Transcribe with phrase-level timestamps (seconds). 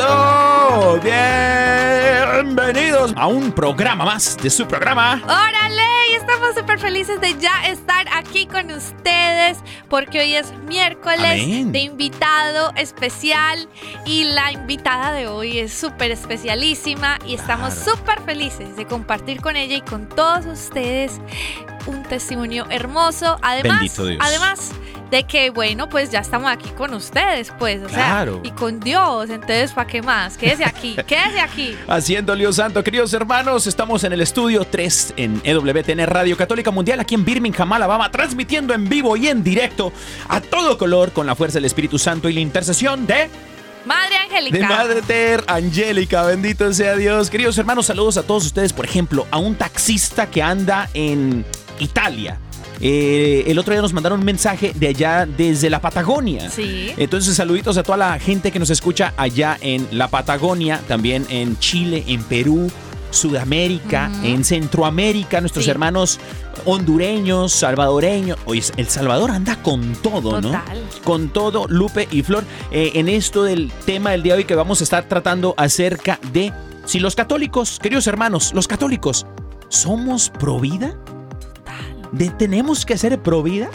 [0.00, 0.98] ¡Eso!
[1.02, 5.20] Bienvenidos a un programa más de su programa.
[5.24, 5.82] ¡Órale!
[6.10, 9.58] Y estamos súper felices de ya estar aquí con ustedes
[9.90, 11.70] porque hoy es miércoles Amén.
[11.72, 13.68] de invitado especial
[14.06, 17.96] y la invitada de hoy es súper especialísima y estamos Claro.
[17.98, 21.20] súper felices de compartir con ella y con todos ustedes
[21.86, 23.36] un testimonio hermoso.
[23.42, 24.18] Además, Bendito Dios.
[24.26, 24.70] además
[25.10, 28.40] de que, bueno, pues ya estamos aquí con ustedes, pues, o Claro.
[28.42, 30.36] sea, y con Dios, entonces, ¿para qué más?
[30.36, 31.76] Quédese aquí, quédese aquí.
[31.88, 37.00] Haciendo lío santo, queridos hermanos, estamos en el estudio 3 en EWTN Radio Católica Mundial
[37.00, 39.92] aquí en Birmingham, Alabama, transmitiendo en vivo y en directo
[40.28, 43.28] a todo color con la fuerza del Espíritu Santo y la intercesión de,
[43.86, 44.58] Madre Angélica.
[44.58, 46.22] de Madre Ter Angélica.
[46.24, 47.30] Bendito sea Dios.
[47.30, 48.72] Queridos hermanos, saludos a todos ustedes.
[48.74, 51.44] Por ejemplo, a un taxista que anda en
[51.78, 52.38] Italia.
[52.80, 56.48] Eh, el otro día nos mandaron un mensaje de allá desde la Patagonia.
[56.50, 56.90] Sí.
[56.96, 61.58] Entonces, saluditos a toda la gente que nos escucha allá en la Patagonia, también en
[61.58, 62.70] Chile, en Perú,
[63.10, 65.70] Sudamérica, en Centroamérica, nuestros Sí.
[65.70, 66.18] hermanos
[66.64, 68.38] hondureños, salvadoreños.
[68.46, 70.48] Oye, El Salvador anda con todo, ¿no?
[70.52, 70.82] Total.
[71.04, 74.54] Con todo, Lupe y Flor, eh, en esto del tema del día de hoy que
[74.54, 76.52] vamos a estar tratando acerca de
[76.86, 79.26] si los católicos, queridos hermanos, los católicos,
[79.68, 80.94] ¿somos pro vida?
[82.12, 83.68] ¿De- ¿Tenemos que ser pro vida?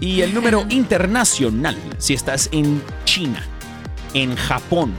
[0.00, 3.44] y el número internacional si estás en China,
[4.12, 4.94] en Japón,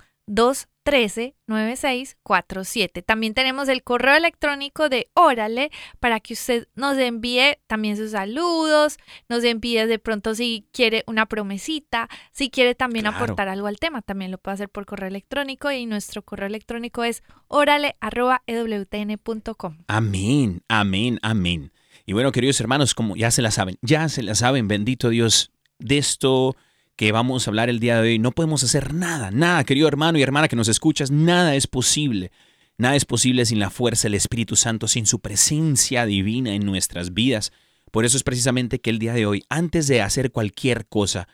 [3.05, 8.97] También tenemos el correo electrónico de Órale para que usted nos envíe también sus saludos,
[9.29, 13.17] nos envíe de pronto si quiere una promesita, si quiere también Claro.
[13.17, 17.03] aportar algo al tema, también lo puede hacer por correo electrónico y nuestro correo electrónico
[17.03, 19.77] es orale.ewtn.com.
[19.87, 21.71] Amén, amén, amén.
[22.05, 25.51] Y bueno, queridos hermanos, como ya se la saben, ya se la saben, bendito Dios,
[25.77, 26.55] de esto
[27.01, 30.19] que vamos a hablar el día de hoy, no podemos hacer nada, nada, querido hermano
[30.19, 32.31] y hermana que nos escuchas, nada es posible.
[32.77, 37.15] Nada es posible sin la fuerza del Espíritu Santo, sin su presencia divina en nuestras
[37.15, 37.53] vidas.
[37.89, 41.27] Por eso es precisamente que el día de hoy, antes de hacer cualquier cosa,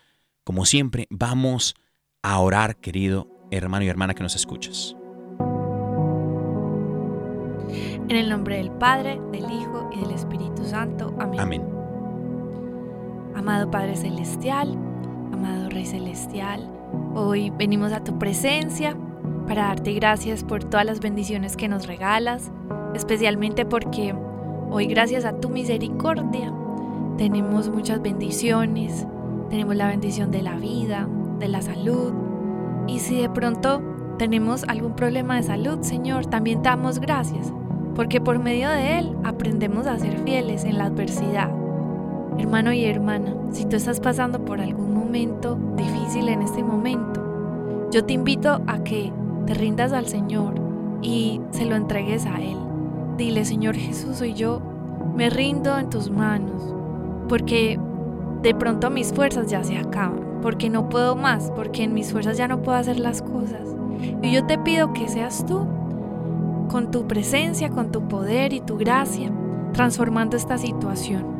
[0.46, 1.76] como siempre, vamos
[2.24, 4.96] a orar, querido hermano y hermana que nos escuchas.
[8.08, 11.14] En el nombre del Padre, del Hijo y del Espíritu Santo.
[11.20, 11.42] Amén.
[11.42, 11.62] Amén.
[13.36, 14.87] Amado Padre Celestial,
[15.32, 16.70] amado Rey Celestial,
[17.16, 18.96] hoy venimos a tu presencia
[19.48, 22.52] para darte gracias por todas las bendiciones que nos regalas,
[22.94, 24.14] especialmente porque
[24.70, 26.54] hoy gracias a tu misericordia
[27.18, 29.06] tenemos muchas bendiciones,
[29.50, 31.08] tenemos la bendición de la vida,
[31.40, 32.14] de la salud,
[32.88, 33.82] y si de pronto
[34.18, 37.52] tenemos algún problema de salud, Señor, también te damos gracias,
[37.96, 41.67] porque por medio de Él aprendemos a ser fieles en la adversidad.
[42.38, 48.06] Hermano y hermana, si tú estás pasando por algún momento difícil en este momento, yo
[48.06, 49.12] te invito a que
[49.46, 50.54] te rindas al Señor
[51.02, 52.58] y se lo entregues a Él.
[53.18, 54.62] Dile, Señor Jesús, soy yo,
[55.16, 56.76] me rindo en tus manos,
[57.28, 57.80] porque
[58.44, 62.38] de pronto mis fuerzas ya se acaban, porque no puedo más, porque en mis fuerzas
[62.38, 63.62] ya no puedo hacer las cosas.
[64.22, 65.66] Y yo te pido que seas tú,
[66.70, 69.32] con tu presencia, con tu poder y tu gracia,
[69.74, 71.37] transformando esta situación.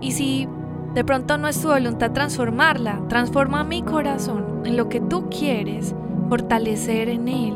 [0.00, 0.48] Y si
[0.94, 5.94] de pronto no es tu voluntad transformarla, transforma mi corazón en lo que tú quieres,
[6.28, 7.54] fortalecer en él.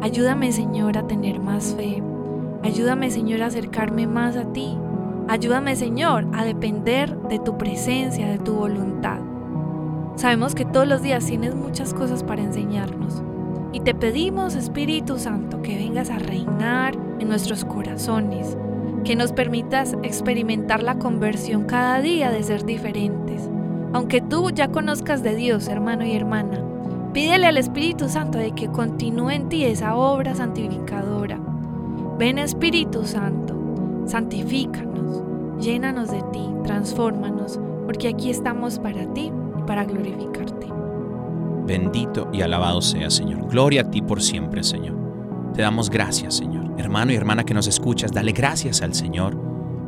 [0.00, 2.02] Ayúdame Señor a tener más fe.
[2.62, 4.78] Ayúdame Señor a acercarme más a ti.
[5.28, 9.18] Ayúdame Señor a depender de tu presencia, de tu voluntad.
[10.16, 13.22] Sabemos que todos los días tienes muchas cosas para enseñarnos.
[13.72, 18.56] Y te pedimos, Espíritu Santo, que vengas a reinar en nuestros corazones,
[19.04, 23.48] que nos permitas experimentar la conversión cada día de ser diferentes.
[23.92, 26.62] Aunque tú ya conozcas de Dios, hermano y hermana,
[27.12, 31.40] pídele al Espíritu Santo de que continúe en ti esa obra santificadora.
[32.18, 35.22] Ven Espíritu Santo, santifícanos,
[35.58, 40.68] llénanos de ti, transfórmanos, porque aquí estamos para ti y para glorificarte.
[41.66, 43.48] Bendito y alabado sea, Señor.
[43.48, 44.96] Gloria a ti por siempre, Señor.
[45.54, 46.59] Te damos gracias, Señor.
[46.80, 49.36] Hermano y hermana que nos escuchas, dale gracias al Señor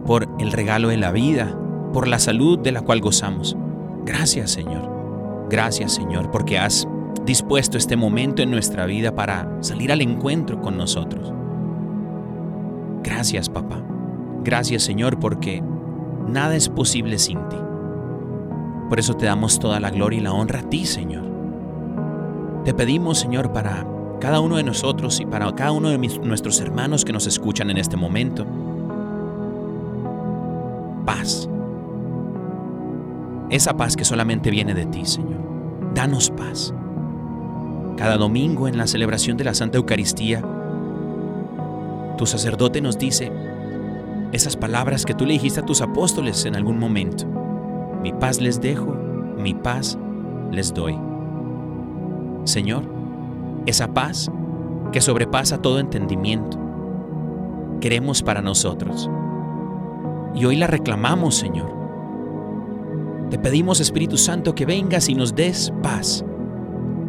[0.06, 1.58] por el regalo de la vida,
[1.94, 3.56] por la salud de la cual gozamos.
[4.04, 5.46] Gracias, Señor.
[5.48, 6.86] Gracias, Señor, porque has
[7.24, 11.32] dispuesto este momento en nuestra vida para salir al encuentro con nosotros.
[13.02, 13.82] Gracias, papá.
[14.44, 15.62] Gracias, Señor, porque
[16.28, 17.56] nada es posible sin ti.
[18.90, 21.24] Por eso te damos toda la gloria y la honra a ti, Señor.
[22.66, 23.86] Te pedimos, Señor, para
[24.22, 27.76] cada uno de nosotros y para cada uno de nuestros hermanos que nos escuchan en
[27.76, 28.46] este momento,
[31.04, 31.48] paz.
[33.50, 35.40] Esa paz que solamente viene de ti, Señor.
[35.92, 36.72] Danos paz.
[37.96, 40.40] Cada domingo en la celebración de la Santa Eucaristía,
[42.16, 43.32] tu sacerdote nos dice
[44.30, 47.26] esas palabras que tú le dijiste a tus apóstoles en algún momento.
[48.04, 48.96] Mi paz les dejo,
[49.36, 49.98] mi paz
[50.52, 50.96] les doy.
[52.44, 52.91] Señor,
[53.66, 54.30] esa paz
[54.92, 56.58] que sobrepasa todo entendimiento,
[57.80, 59.10] queremos para nosotros.
[60.34, 61.82] Y hoy la reclamamos, Señor.
[63.30, 66.24] Te pedimos, Espíritu Santo, que vengas y nos des paz.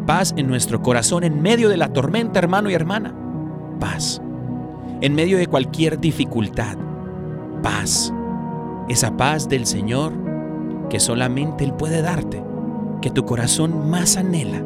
[0.06, 3.14] Paz en nuestro corazón en medio de la tormenta, hermano y hermana.
[3.80, 4.22] Paz.
[5.02, 6.78] En medio de cualquier dificultad.
[7.62, 8.14] Paz.
[8.90, 10.14] Esa paz del Señor
[10.90, 12.44] que solamente Él puede darte.
[13.02, 14.62] Que tu corazón más anhela.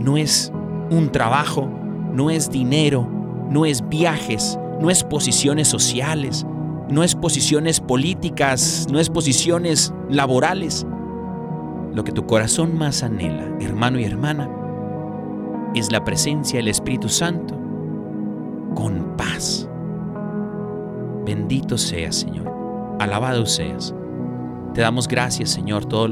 [0.00, 0.52] No es
[0.90, 1.68] un trabajo,
[2.12, 3.08] no es dinero,
[3.50, 6.46] no es viajes, no es posiciones sociales,
[6.88, 10.86] no es posiciones políticas, no es posiciones laborales.
[11.92, 14.50] Lo que tu corazón más anhela, hermano y hermana,
[15.74, 17.54] es la presencia del Espíritu Santo
[18.74, 19.68] con paz.
[21.24, 22.52] Bendito seas, Señor.
[23.00, 23.94] Alabado seas.
[24.74, 26.06] Te damos gracias, Señor, todo,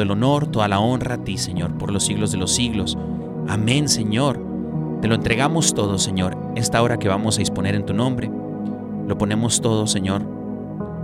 [0.00, 2.96] el honor, toda la honra a ti, Señor, por los siglos de los siglos.
[3.48, 4.40] Amén, Señor.
[5.00, 8.30] Te lo entregamos todo, Señor, esta hora que vamos a disponer en tu nombre.
[9.06, 10.22] Lo ponemos todo, Señor,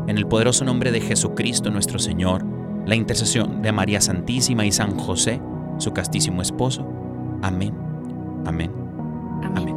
[0.07, 2.45] en el poderoso nombre de Jesucristo nuestro Señor,
[2.87, 5.41] la intercesión de María Santísima y San José,
[5.79, 6.87] su castísimo esposo.
[7.41, 7.75] Amén.
[8.45, 8.71] Amén.
[9.43, 9.75] Amén.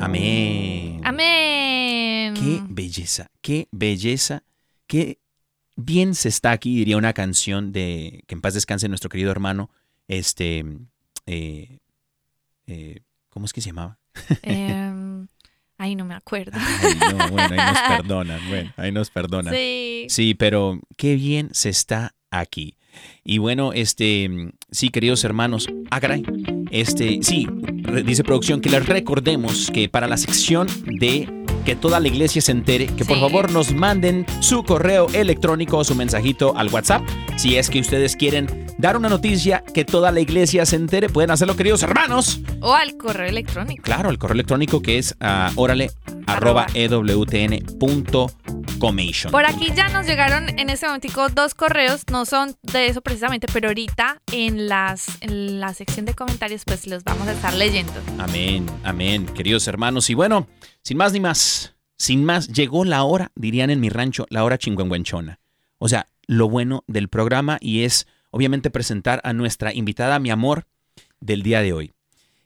[0.00, 1.00] Amén.
[1.04, 1.04] Amén.
[1.04, 2.34] Amén.
[2.34, 4.42] Qué belleza, qué belleza,
[4.86, 5.18] qué
[5.76, 9.70] bien se está aquí, diría una canción de que en paz descanse nuestro querido hermano,
[10.08, 10.64] este,
[11.26, 11.78] eh,
[12.66, 13.98] eh, ¿cómo es que se llamaba?
[14.42, 15.28] Em,
[15.76, 16.52] Ay, no me acuerdo.
[16.82, 19.54] Ay, no, bueno, ahí nos perdonan, bueno, ahí nos perdonan.
[19.54, 20.06] Sí.
[20.08, 22.74] Sí, pero qué bien se está aquí.
[23.22, 24.28] Y bueno, este,
[24.72, 26.24] sí, queridos hermanos, ah, caray,
[26.72, 27.46] este, sí,
[28.04, 31.37] dice producción que les recordemos que para la sección de
[31.68, 33.20] que toda la iglesia se entere, que por Sí.
[33.20, 37.02] favor nos manden su correo electrónico o su mensajito al WhatsApp.
[37.36, 38.46] Si es que ustedes quieren
[38.78, 42.40] dar una noticia que toda la iglesia se entere, pueden hacerlo, queridos hermanos.
[42.60, 43.82] O al correo electrónico.
[43.82, 45.90] Claro, el correo electrónico que es ah, órale
[46.26, 46.66] arroba.
[49.30, 53.48] Por aquí ya nos llegaron en este momentico dos correos, no son de eso precisamente,
[53.52, 57.92] pero ahorita en, las, en la sección de comentarios pues los vamos a estar leyendo.
[58.18, 60.10] Amén, amén, queridos hermanos.
[60.10, 60.46] Y bueno,
[60.82, 64.58] sin más ni más, sin más, llegó la hora, dirían en mi rancho, la hora
[64.58, 65.40] chingüengüenchona.
[65.78, 70.66] O sea, lo bueno del programa y es obviamente presentar a nuestra invitada, mi amor,
[71.20, 71.92] del día de hoy.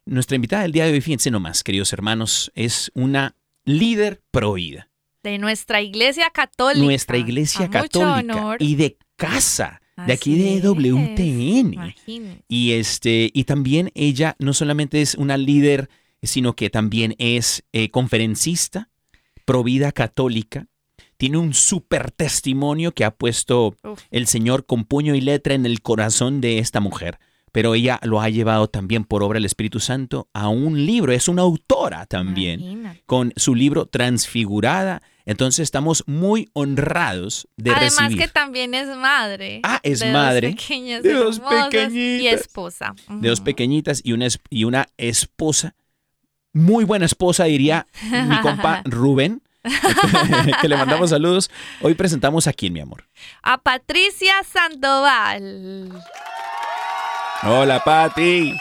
[0.05, 4.89] Nuestra invitada del día de hoy, fíjense nomás, queridos hermanos, es una líder prohibida.
[5.23, 6.85] De nuestra iglesia católica.
[6.85, 8.57] Nuestra iglesia A católica honor.
[8.61, 11.75] y de casa, de aquí de es, WTN.
[11.75, 12.45] imagínense.
[12.49, 15.89] Y este, y también ella no solamente es una líder,
[16.23, 18.91] sino que también es eh, conferencista,
[19.45, 20.67] provida católica.
[21.23, 24.01] Tiene un súper testimonio que ha puesto Uf.
[24.11, 27.21] el Señor con puño y letra en el corazón de esta mujer.
[27.53, 31.13] Pero ella lo ha llevado también por obra del Espíritu Santo a un libro.
[31.13, 33.03] Es una autora también Imagínate.
[33.07, 35.01] con su libro Transfigurada.
[35.25, 38.19] Entonces estamos muy honrados de Además recibir.
[38.19, 39.61] que también es madre.
[39.63, 40.49] Ah, es de madre.
[40.51, 42.41] Dos pequeñas De dos hermosas Y pequeñitas.
[42.41, 42.95] esposa.
[43.09, 45.77] de dos pequeñitas y una, y una esposa,
[46.53, 49.41] muy buena esposa, diría mi compa Rubén,
[50.61, 51.51] que le mandamos saludos.
[51.81, 53.05] Hoy presentamos a quién, mi amor.
[53.43, 55.91] A Patricia Sandoval.
[57.45, 58.55] Hola, Pati.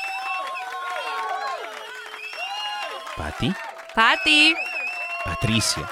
[3.17, 3.53] Pati,
[3.93, 4.55] Pati.
[5.25, 5.89] Patricia.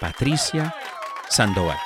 [0.00, 0.74] Patricia
[1.28, 1.78] Sandoval.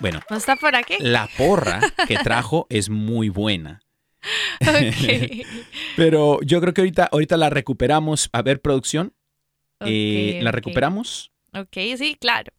[0.00, 0.96] Bueno, ¿No está por aquí?
[1.00, 3.80] la porra que trajo es muy buena.
[4.60, 5.46] Ok.
[5.96, 8.28] Pero yo creo que ahorita, ahorita la recuperamos.
[8.32, 9.12] A ver, producción.
[9.80, 11.30] Eh, ¿La recuperamos?
[11.54, 12.52] Ok, sí, claro.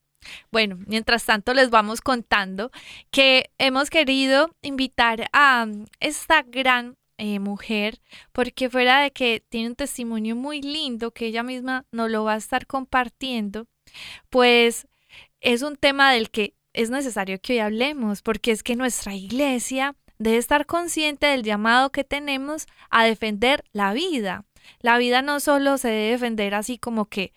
[0.51, 2.71] Bueno, mientras tanto les vamos contando
[3.11, 7.99] que hemos querido invitar a um, esta gran eh, mujer
[8.31, 12.33] porque fuera de que tiene un testimonio muy lindo que ella misma nos lo va
[12.33, 13.67] a estar compartiendo,
[14.29, 14.87] pues
[15.41, 19.95] es un tema del que es necesario que hoy hablemos porque es que nuestra iglesia
[20.17, 24.45] debe estar consciente del llamado que tenemos a defender la vida.
[24.79, 27.33] La vida no solo se debe defender así como que,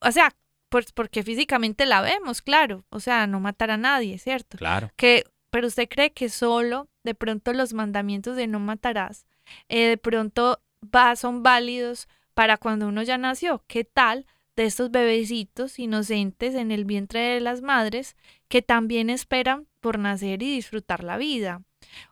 [0.00, 0.34] o sea,
[0.68, 4.56] pues porque físicamente la vemos, claro, o sea, no matar a nadie, ¿cierto?
[4.56, 4.90] Claro.
[4.96, 9.26] Que, pero usted cree que solo de pronto los mandamientos de no matarás,
[9.68, 13.64] eh, de pronto va, son válidos para cuando uno ya nació.
[13.66, 18.16] ¿Qué tal de estos bebecitos inocentes en el vientre de las madres
[18.48, 21.62] que también esperan por nacer y disfrutar la vida?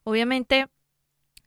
[0.05, 0.69] Obviamente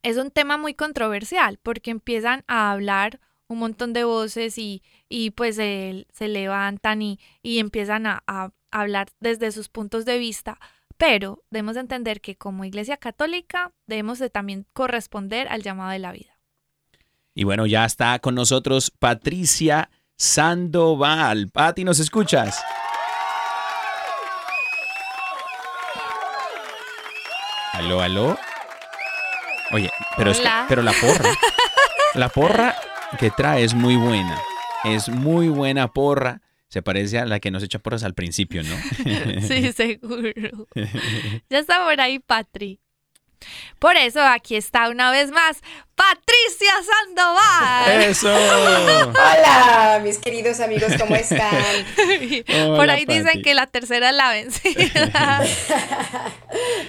[0.03, 5.31] es un tema muy controversial porque empiezan a hablar un montón de voces y, y
[5.31, 10.59] pues se, se levantan y, y empiezan a, a hablar desde sus puntos de vista,
[10.97, 15.99] pero debemos de entender que como Iglesia Católica debemos de también corresponder al llamado de
[15.99, 16.39] la vida.
[17.35, 21.49] Y bueno, ya está con nosotros Patricia Sandoval.
[21.49, 22.63] Pati, ¿nos escuchas?
[27.73, 28.37] Aló, aló.
[29.73, 31.29] Oye, pero, es que- pero la porra,
[32.13, 32.75] la porra
[33.19, 34.39] que trae es muy buena.
[34.85, 36.41] Es muy buena porra.
[36.69, 38.75] Se parece a la que nos echa porras al principio, ¿no?
[39.47, 40.31] Sí, seguro.
[41.49, 42.79] Ya está por ahí Patri.
[43.77, 45.57] Por eso aquí está una vez más
[45.95, 46.71] Patricia
[47.05, 48.01] Sandoval.
[48.03, 48.33] ¡Eso!
[48.33, 51.51] Hola, mis queridos amigos, ¿cómo están?
[52.77, 55.43] Por ahí dicen que la tercera es la vencida.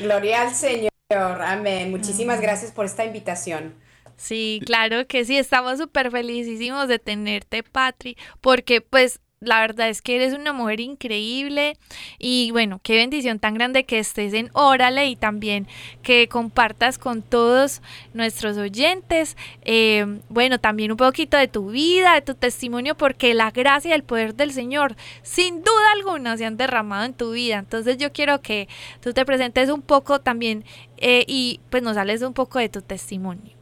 [0.01, 1.91] Gloria al Señor, amén.
[1.91, 3.75] Muchísimas gracias por esta invitación.
[4.17, 10.03] Sí, claro que sí, estamos súper felicísimos de tenerte, Patri, porque pues la verdad es
[10.03, 11.77] que eres una mujer increíble
[12.19, 15.67] y bueno, qué bendición tan grande que estés en Órale y también
[16.03, 22.23] que compartas con todos nuestros oyentes, eh, bueno, también un poquito de tu vida, de
[22.23, 26.57] tu testimonio, porque la gracia y el poder del Señor sin duda alguna se han
[26.57, 27.59] derramado en tu vida.
[27.59, 28.69] Entonces yo quiero que
[29.01, 30.65] tú te presentes un poco también
[30.97, 33.53] eh, y pues nos hables un poco de tu testimonio.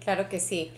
[0.00, 0.70] Claro que sí.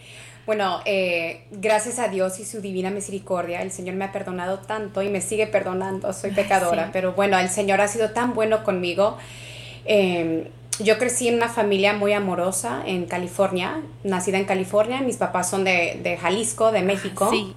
[0.44, 5.02] Bueno, eh, gracias a Dios y su divina misericordia, el Señor me ha perdonado tanto
[5.02, 6.12] y me sigue perdonando.
[6.12, 6.90] Soy pecadora, Sí.
[6.92, 9.16] pero bueno, el Señor ha sido tan bueno conmigo.
[9.84, 15.00] Eh, yo crecí en una familia muy amorosa en California, nacida en California.
[15.00, 17.28] Mis papás son de, de Jalisco, de México.
[17.30, 17.54] Sí.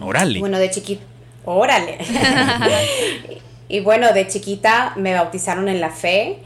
[0.00, 0.38] Órale.
[0.40, 1.02] Bueno, de chiquita.
[1.46, 1.96] Órale.
[3.68, 6.38] y bueno, de chiquita me bautizaron en la fe,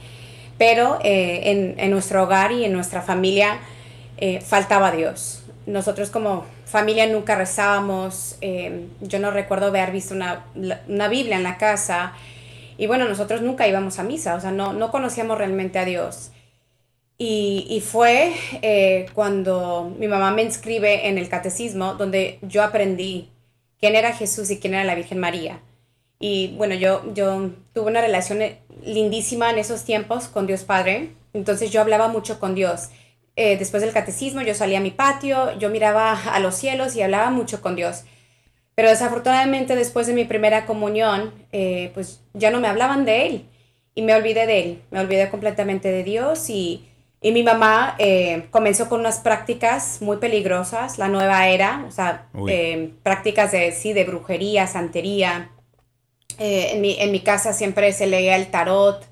[0.56, 3.58] pero eh, en, en nuestro hogar y en nuestra familia
[4.18, 5.39] eh, faltaba Dios.
[5.70, 8.36] Nosotros como familia nunca rezábamos.
[8.40, 10.44] eh, yo no recuerdo haber visto una,
[10.88, 12.12] una Biblia en la casa.
[12.76, 16.30] Y bueno, nosotros nunca íbamos a misa, o sea, no, no conocíamos realmente a Dios.
[17.18, 23.28] Y, y fue eh, cuando mi mamá me inscribe en el catecismo, donde yo aprendí
[23.78, 25.60] quién era Jesús y quién era la Virgen María.
[26.18, 28.40] Y bueno, yo, yo tuve una relación
[28.82, 32.88] lindísima en esos tiempos con Dios Padre, entonces yo hablaba mucho con Dios.
[33.36, 37.02] Eh, después del catecismo yo salía a mi patio, yo miraba a los cielos y
[37.02, 38.04] hablaba mucho con Dios.
[38.74, 43.44] Pero desafortunadamente después de mi primera comunión, eh, pues ya no me hablaban de Él
[43.94, 46.88] y me olvidé de Él, me olvidé completamente de Dios y,
[47.20, 52.28] y mi mamá eh, comenzó con unas prácticas muy peligrosas, la nueva era, o sea,
[53.02, 55.50] prácticas de, sí, de brujería, santería.
[56.38, 59.04] En, mi, en mi casa siempre se leía el tarot.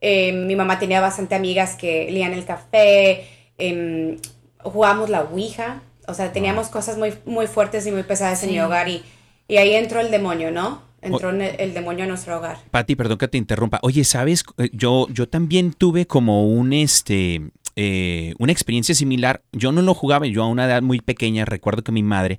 [0.00, 3.26] Mi mamá tenía bastante amigas que leían el café.
[3.68, 4.16] Em,
[4.58, 5.82] jugábamos la Ouija.
[6.08, 8.88] O sea, teníamos cosas muy, muy fuertes y muy pesadas en mi hogar.
[8.88, 9.02] Y,
[9.48, 10.82] y ahí entró el demonio, ¿no?
[11.00, 12.58] Entró en el, demonio a nuestro hogar.
[12.70, 13.80] Pati, perdón que te interrumpa.
[13.82, 14.44] Oye, ¿sabes?
[14.58, 17.42] Eh, Yo, yo también tuve como un este
[17.74, 19.42] eh, una experiencia similar.
[19.52, 22.38] Yo no lo jugaba, yo a una edad muy pequeña, recuerdo que mi madre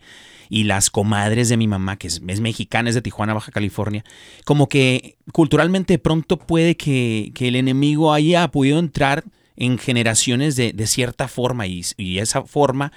[0.50, 4.04] y las comadres de mi mamá, que es, es mexicana, es de Tijuana, Baja California,
[4.46, 9.24] como que culturalmente pronto puede que, que el enemigo haya podido entrar
[9.56, 12.92] en generaciones de, de cierta forma y, y esa forma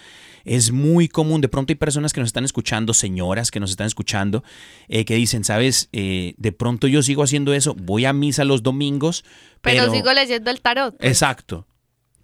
[0.44, 1.40] es muy común.
[1.40, 4.44] De pronto hay personas que nos están escuchando, señoras que nos están escuchando,
[4.88, 8.62] eh, que dicen, sabes, Eh, de pronto yo sigo haciendo eso, voy a misa los
[8.62, 9.25] domingos,
[9.60, 9.92] Pero, pero...
[9.92, 10.94] sigo leyendo el tarot.
[11.00, 11.66] Exacto.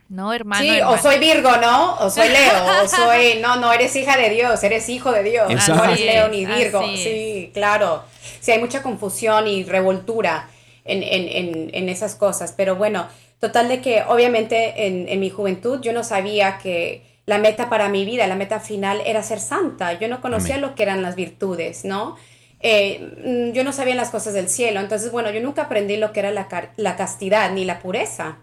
[0.09, 0.63] No, hermano.
[0.63, 1.95] Sí, o soy Virgo, ¿no?
[1.97, 5.51] O soy Leo, o soy, no, no eres hija de Dios, eres hijo de Dios,
[5.51, 5.85] Exacto.
[5.87, 6.83] no eres Leo ni Virgo.
[6.97, 8.05] Sí, claro.
[8.41, 10.51] Sí, hay mucha confusión y revoltura
[10.85, 13.07] en, en, en, en esas cosas, pero bueno,
[13.43, 17.89] total de que obviamente en, en mi juventud yo no sabía que la meta para
[17.91, 19.95] mi vida, la meta final era ser santa.
[19.99, 20.63] Yo no conocía Amén.
[20.63, 22.17] lo que eran las virtudes, ¿no?
[22.61, 26.13] Eh, mm, yo no sabía las cosas del cielo, entonces bueno, yo nunca aprendí lo
[26.13, 28.39] que era la, car- la castidad ni la pureza.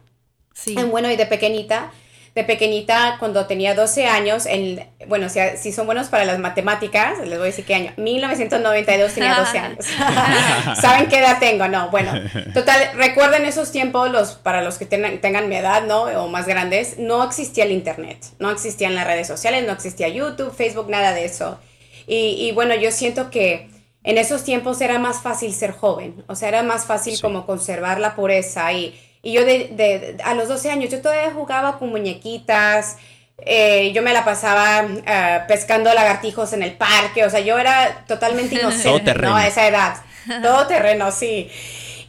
[0.53, 0.75] Sí.
[0.77, 1.91] Eh, Bueno, y de pequeñita,
[2.35, 7.17] de pequeñita, cuando tenía 12 años, en, bueno, si, si son buenos para las matemáticas,
[7.19, 7.93] les voy a decir qué año.
[7.97, 9.85] 1992 tenía 12 años.
[10.81, 11.67] ¿Saben qué edad tengo?
[11.67, 12.13] No, bueno.
[12.53, 16.03] Total, recuerden esos tiempos, los, para los que tengan, tengan mi edad, ¿no?
[16.03, 20.53] O más grandes, no existía el Internet, no existían las redes sociales, no existía YouTube,
[20.55, 21.59] Facebook, nada de eso.
[22.07, 23.69] Y, y bueno, yo siento que
[24.03, 27.21] en esos tiempos era más fácil ser joven, o sea, era más fácil Sí.
[27.21, 31.31] como conservar la pureza y, y yo de, de- a los 12 años, yo todavía
[31.33, 32.97] jugaba con muñequitas,
[33.39, 38.05] eh, yo me la pasaba ah, pescando lagartijos en el parque, o sea, yo era
[38.07, 39.13] totalmente inocente.
[39.15, 39.35] ¿no?
[39.35, 39.95] A esa edad,
[40.41, 41.49] todo terreno, sí.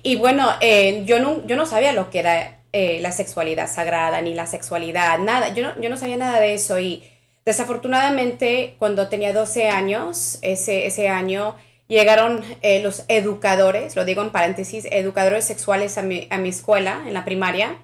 [0.03, 4.20] Y bueno, eh, yo, no, yo no sabía lo que era eh, la sexualidad sagrada,
[4.23, 7.05] ni la sexualidad, nada, yo no, yo no sabía nada de eso y
[7.44, 11.57] desafortunadamente cuando tenía 12 años, ese, ese año,
[11.94, 17.03] llegaron eh, los educadores, lo digo en paréntesis, educadores sexuales a mi, a mi escuela
[17.07, 17.76] en la primaria.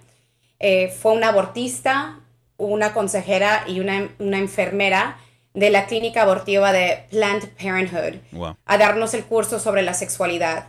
[0.61, 2.21] Eh, fue una abortista,
[2.57, 5.19] una consejera y una, una enfermera
[5.53, 8.57] de la clínica abortiva de Planned Parenthood Wow.
[8.65, 10.67] a darnos el curso sobre la sexualidad.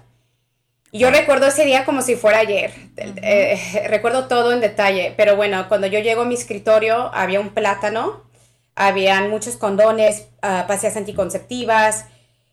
[0.94, 2.72] Yo recuerdo ese día como si fuera ayer.
[2.98, 5.14] Eh, recuerdo todo en detalle.
[5.18, 8.24] Pero bueno, cuando yo llego a mi escritorio había un plátano,
[8.76, 12.06] habían muchos condones, ah, pastillas anticonceptivas.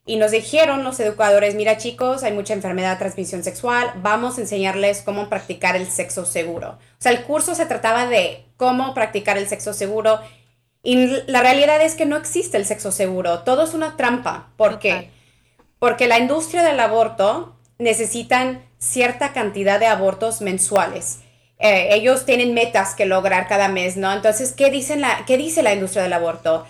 [0.07, 4.43] Y nos dijeron los educadores, mira chicos, hay mucha enfermedad de transmisión sexual, vamos a
[4.43, 6.73] enseñarles cómo practicar el sexo seguro.
[6.73, 10.21] O sea, el curso se trataba de cómo practicar el sexo seguro.
[10.83, 14.51] Y la realidad es que no existe el sexo seguro, todo es una trampa.
[14.59, 15.11] ¿Por qué?
[15.79, 21.21] Porque la industria del aborto necesitan cierta cantidad de abortos mensuales.
[21.59, 24.13] Eh, ellos tienen metas que lograr cada mes, ¿no?
[24.13, 26.67] Entonces, ¿qué, dicen la, ¿qué dice la industria del aborto?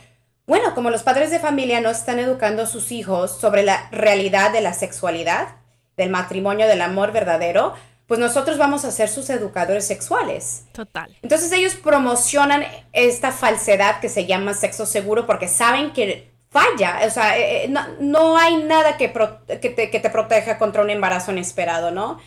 [0.47, 4.53] Bueno, como los padres de familia no están educando a sus hijos sobre la realidad
[4.53, 5.49] de la sexualidad,
[5.97, 7.75] del matrimonio, del amor verdadero,
[8.07, 10.65] pues nosotros vamos a ser sus educadores sexuales.
[10.73, 11.17] Total.
[11.23, 17.11] Entonces ellos promocionan esta falsedad que se llama sexo seguro porque saben que falla, o
[17.11, 20.83] sea, eh, eh, no, no hay nada que, pro- que, te, que te proteja contra
[20.83, 22.21] un embarazo inesperado, ¿no?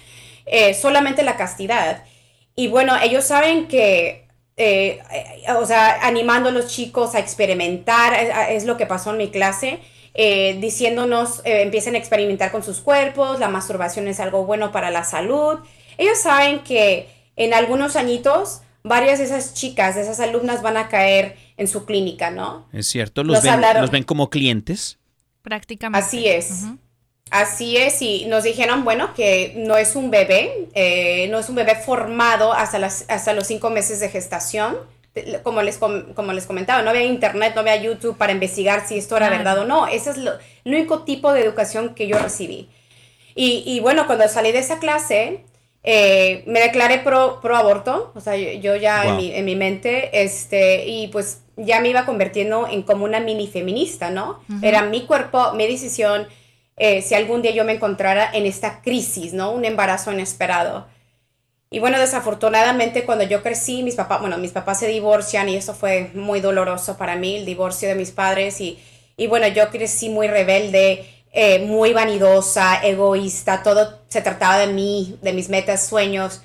[0.45, 2.03] Eh, solamente la castidad.
[2.55, 4.26] Y bueno, ellos saben que,
[4.57, 8.13] eh, eh, o sea, animando a los chicos a experimentar,
[8.49, 9.79] es lo que pasó en mi clase,
[10.13, 14.89] eh, diciéndonos, eh, empiecen a experimentar con sus cuerpos, la masturbación es algo bueno para
[14.89, 15.59] la salud.
[15.97, 20.87] Ellos saben que en algunos añitos, varias de esas chicas, de esas alumnas van a
[20.89, 22.67] caer en su clínica, ¿no?
[22.73, 24.97] Es cierto, los, ven, hablaron- los ven como clientes.
[25.43, 26.05] Prácticamente.
[26.05, 26.63] Así es.
[27.29, 31.55] Así es, y nos dijeron, bueno, que no es un bebé, eh, no es un
[31.55, 34.77] bebé formado hasta, las, hasta los cinco meses de gestación.
[35.43, 38.99] Como les, com- como les comentaba, no había internet, no había YouTube para investigar si
[38.99, 39.43] esto era Claro.
[39.43, 39.87] verdad o no.
[39.87, 40.31] Ese es lo,
[40.63, 42.69] el único tipo de educación que yo recibí.
[43.35, 45.43] Y, y bueno, cuando salí de esa clase,
[45.83, 49.55] eh, me declaré pro, pro aborto, o sea, yo, yo ya en, mi, en mi
[49.55, 54.39] mente, este, y pues ya me iba convirtiendo en como una mini feminista, ¿no?
[54.61, 56.27] Era mi cuerpo, mi decisión,
[56.77, 59.51] eh, si algún día yo me encontrara en esta crisis, ¿no?
[59.51, 60.87] Un embarazo inesperado.
[61.69, 65.73] Y bueno, desafortunadamente cuando yo crecí, mis papás, bueno, mis papás se divorcian y eso
[65.73, 68.61] fue muy doloroso para mí, el divorcio de mis padres.
[68.61, 68.79] Y,
[69.17, 75.17] y bueno, yo crecí muy rebelde, eh, muy vanidosa, egoísta, todo se trataba de mí,
[75.21, 76.41] de mis metas, sueños.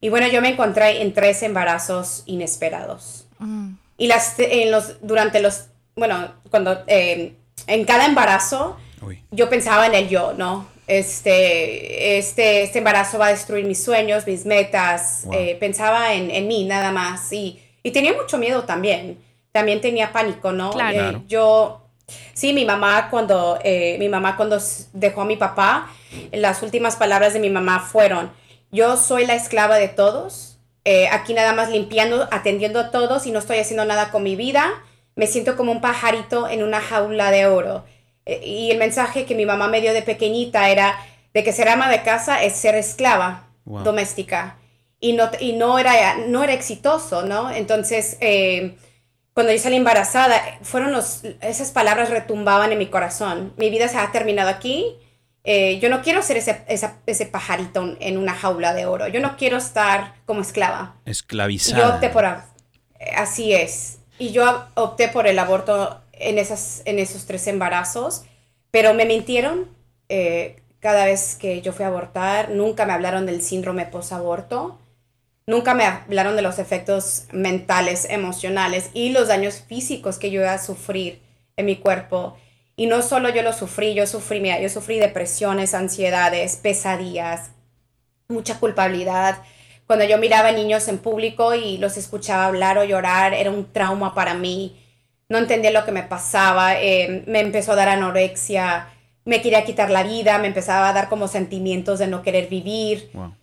[0.00, 3.26] Y bueno, yo me encontré en tres embarazos inesperados.
[3.38, 3.74] Mm.
[3.98, 7.34] Y las, en los, durante los, bueno, cuando, eh,
[7.66, 9.22] en cada embarazo, Uy.
[9.30, 10.66] yo pensaba en el yo, ¿no?
[10.86, 15.22] Este, este, este embarazo va a destruir mis sueños, mis metas.
[15.24, 15.34] Wow.
[15.34, 17.32] eh, pensaba en, en mí nada más.
[17.32, 19.18] Y, y tenía mucho miedo también.
[19.52, 20.70] También tenía pánico, ¿no?
[20.70, 20.90] Claro.
[20.96, 21.22] Eh, Claro.
[21.26, 21.80] yo,
[22.34, 24.58] sí, mi mamá cuando, eh, mi mamá cuando
[24.92, 25.90] dejó a mi papá,
[26.32, 28.30] las últimas palabras de mi mamá fueron,
[28.70, 33.32] yo soy la esclava de todos, eh, aquí nada más limpiando, atendiendo a todos y
[33.32, 34.72] no estoy haciendo nada con mi vida,
[35.14, 37.84] me siento como un pajarito en una jaula de oro.
[38.26, 40.98] Eh, y el mensaje que mi mamá me dio de pequeñita era
[41.32, 43.82] de que ser ama de casa es ser esclava Wow.
[43.82, 44.58] doméstica.
[45.00, 47.50] Y no, y no, era, no era exitoso, ¿no?
[47.50, 48.76] Entonces, eh,
[49.34, 53.52] cuando yo salí embarazada, fueron los, esas palabras retumbaban en mi corazón.
[53.56, 54.96] Mi vida se ha terminado aquí.
[55.44, 59.06] Eh, yo no quiero ser ese, esa- ese pajarito en una jaula de oro.
[59.08, 60.94] Yo no quiero estar como esclava.
[61.04, 61.78] Y Esclavizada.
[61.82, 62.24] yo opté por...
[63.16, 63.98] Así es.
[64.18, 68.24] Y yo opté por el aborto en, esas, en esos tres embarazos,
[68.70, 69.68] pero me mintieron
[70.08, 72.50] eh, cada vez que yo fui a abortar.
[72.50, 74.78] Nunca me hablaron del síndrome posaborto.
[75.46, 80.52] Nunca me hablaron de los efectos mentales, emocionales y los daños físicos que yo iba
[80.52, 81.20] a sufrir
[81.56, 82.36] en mi cuerpo.
[82.76, 87.50] Y no solo yo lo sufrí, yo sufrí, mira, yo sufrí depresiones, ansiedades, pesadillas,
[88.28, 89.38] mucha culpabilidad.
[89.86, 94.14] Cuando yo miraba niños en público y los escuchaba hablar o llorar, era un trauma
[94.14, 94.76] para mí.
[95.28, 98.88] No entendía lo que me pasaba, eh, me empezó a dar anorexia,
[99.24, 103.10] me quería quitar la vida, me empezaba a dar como sentimientos de no querer vivir.
[103.12, 103.34] Wow.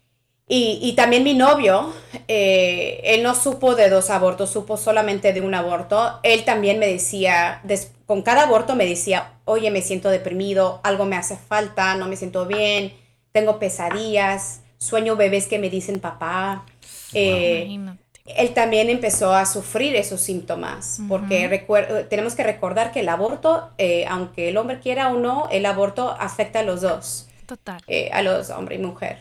[0.48, 1.94] Y, y también mi novio,
[2.28, 6.20] eh, él no supo de dos abortos, supo solamente de un aborto.
[6.24, 11.06] Él también me decía, des- con cada aborto me decía, oye, me siento deprimido, algo
[11.06, 12.94] me hace falta, no me siento bien,
[13.32, 16.66] tengo pesadillas, sueño bebés que me dicen papá.
[17.14, 18.03] Eh, Imagínate.
[18.26, 23.70] Él también empezó a sufrir esos síntomas, porque recuer- tenemos que recordar que el aborto,
[23.78, 27.82] eh, aunque el hombre quiera o no, el aborto afecta a los dos, Total.
[27.88, 29.20] eh, a los hombre y mujer.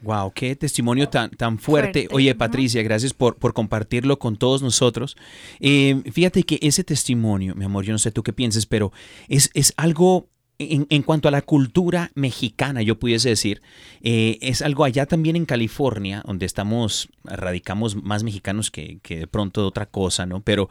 [0.00, 2.02] Wow, qué testimonio tan, tan fuerte.
[2.02, 2.34] Fuerte, Oye.
[2.34, 5.16] Patricia, gracias por, por compartirlo con todos nosotros.
[5.58, 8.92] Eh, fíjate que ese testimonio, mi amor, yo no sé tú qué pienses, pero
[9.28, 13.62] es, es algo en, cuanto a la cultura mexicana, yo pudiese decir,
[14.02, 19.64] eh, es algo allá también en California, donde estamos, radicamos más mexicanos que, de pronto
[19.66, 20.40] otra cosa, ¿no?
[20.40, 20.68] Pero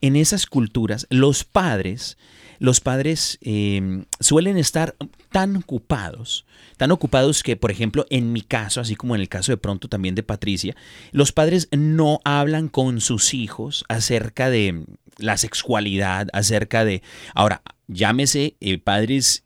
[0.00, 2.18] en esas culturas, los padres,
[2.58, 4.96] los padres eh, suelen estar
[5.30, 6.44] tan ocupados,
[6.76, 9.88] tan ocupados que, por ejemplo, en mi caso, así como en el caso de pronto
[9.88, 10.74] también de Patricia,
[11.12, 14.84] los padres no hablan con sus hijos acerca de
[15.20, 17.02] la sexualidad, acerca de,
[17.34, 19.44] ahora, llámese eh, padres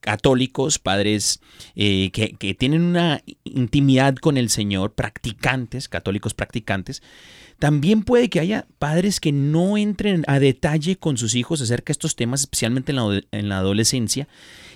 [0.00, 1.40] católicos, padres
[1.76, 7.02] eh, que, que tienen una intimidad con el Señor, practicantes, católicos practicantes,
[7.60, 11.92] también puede que haya padres que no entren a detalle con sus hijos acerca de
[11.92, 14.26] estos temas, especialmente en la, en la adolescencia,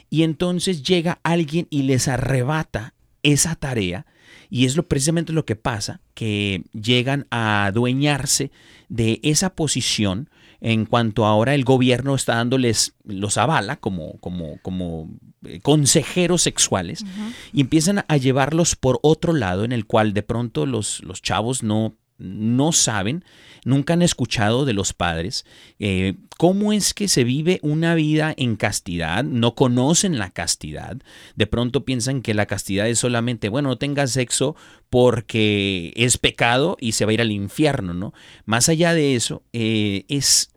[0.09, 4.06] y entonces llega alguien y les arrebata esa tarea,
[4.48, 8.52] y es lo, precisamente lo que pasa, que llegan a adueñarse
[8.88, 10.30] de esa posición
[10.61, 15.11] en cuanto ahora el gobierno está dándoles, los avala como, como, como
[15.45, 17.05] eh, consejeros sexuales
[17.53, 21.62] y empiezan a llevarlos por otro lado en el cual de pronto los, los chavos
[21.62, 23.24] no, no saben,
[23.64, 25.44] nunca han escuchado de los padres
[25.79, 30.96] eh, cómo es que se vive una vida en castidad, no conocen la castidad,
[31.35, 34.57] de pronto piensan que la castidad es solamente, bueno, no tengas sexo
[34.90, 38.12] porque es pecado y se va a ir al infierno, ¿no?
[38.44, 40.50] Más allá de eso, eh, es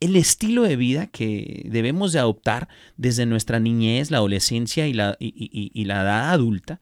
[0.00, 5.16] el estilo de vida que debemos de adoptar desde nuestra niñez, la adolescencia y la,
[5.20, 6.80] y- la edad adulta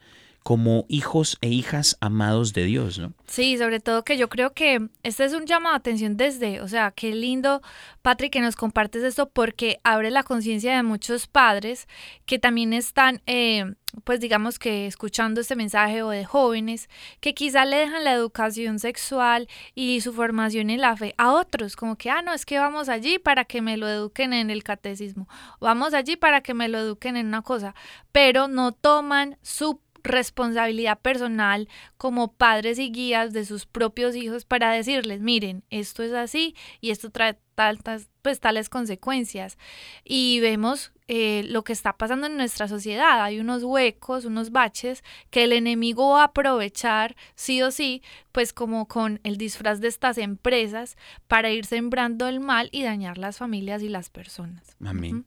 [0.49, 3.13] como hijos e hijas amados de Dios, ¿no?
[3.27, 6.69] Sí, sobre todo que yo creo que este es un llamado de atención desde, o
[6.69, 7.61] sea, qué lindo,
[8.01, 11.87] Patrick, que nos compartes esto porque abre la conciencia de muchos padres
[12.25, 16.89] que también están, eh, pues digamos que escuchando este mensaje o de jóvenes
[17.21, 21.77] que quizá le dejan la educación sexual y su formación en la fe a otros,
[21.77, 24.65] como que, ah, no, es que vamos allí para que me lo eduquen en el
[24.65, 25.29] catecismo,
[25.61, 27.75] vamos allí para que me lo eduquen en una cosa,
[28.13, 34.73] pero no toman su responsabilidad personal como padres y guías de sus propios hijos para
[34.73, 39.59] decirles, miren, esto es así y esto trae tantas, pues, tales consecuencias.
[40.05, 43.23] Y vemos eh, lo que está pasando en nuestra sociedad.
[43.23, 48.53] Hay unos huecos, unos baches que el enemigo va a aprovechar sí o sí, pues
[48.53, 53.39] como con el disfraz de estas empresas para ir sembrando el mal y dañar las
[53.39, 54.77] familias y las personas.
[54.85, 55.25] Amén.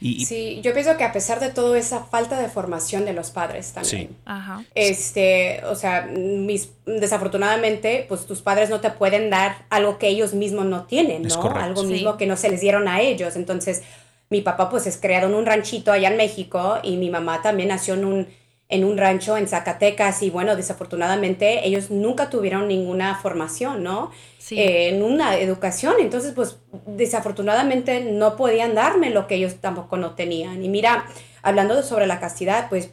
[0.00, 3.72] Sí, yo pienso que a pesar de todo esa falta de formación de los padres
[3.72, 4.16] también.
[4.24, 4.64] Ajá.
[4.74, 10.32] Este, o sea, mis, desafortunadamente, pues tus padres no te pueden dar algo que ellos
[10.32, 11.42] mismos no tienen, ¿no?
[11.54, 13.36] Algo mismo que no se les dieron a ellos.
[13.36, 13.82] Entonces,
[14.30, 17.68] mi papá pues es creado en un ranchito allá en México y mi mamá también
[17.68, 18.28] nació en un,
[18.68, 24.12] en un rancho en Zacatecas y bueno, desafortunadamente ellos nunca tuvieron ninguna formación, ¿no?
[24.50, 25.94] Eh, en una educación.
[26.00, 30.64] Entonces, pues desafortunadamente no podían darme lo que ellos tampoco no tenían.
[30.64, 31.06] Y mira,
[31.42, 32.90] hablando sobre la castidad, pues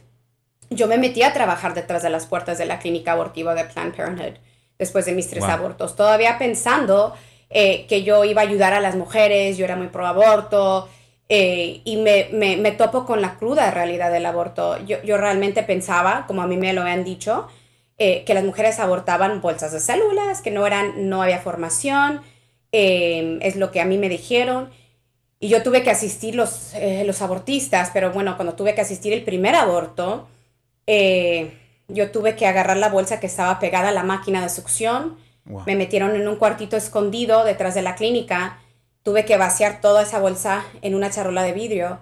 [0.70, 3.94] yo me metí a trabajar detrás de las puertas de la clínica abortiva de Planned
[3.94, 4.38] Parenthood
[4.78, 7.14] después de mis tres abortos, todavía pensando
[7.50, 10.88] eh, que yo iba a ayudar a las mujeres, yo era muy pro aborto.
[11.30, 14.82] Eh, y me, me, me, topo con la cruda realidad del aborto.
[14.86, 17.48] Yo, yo realmente pensaba, como a mí me lo han dicho,
[18.00, 22.22] eh, que las mujeres abortaban bolsas de células, que no, eran, no había formación,
[22.70, 24.70] eh, es lo que a mí me dijeron.
[25.40, 29.12] Y yo tuve que asistir los, eh, los abortistas, pero bueno, cuando tuve que asistir
[29.12, 30.28] el primer aborto,
[31.88, 35.18] yo tuve que agarrar la bolsa que estaba pegada a la máquina de succión.
[35.66, 38.58] Me metieron en un cuartito escondido detrás de la clínica.
[39.02, 41.98] Tuve que vaciar toda esa bolsa en una charola de vidrio.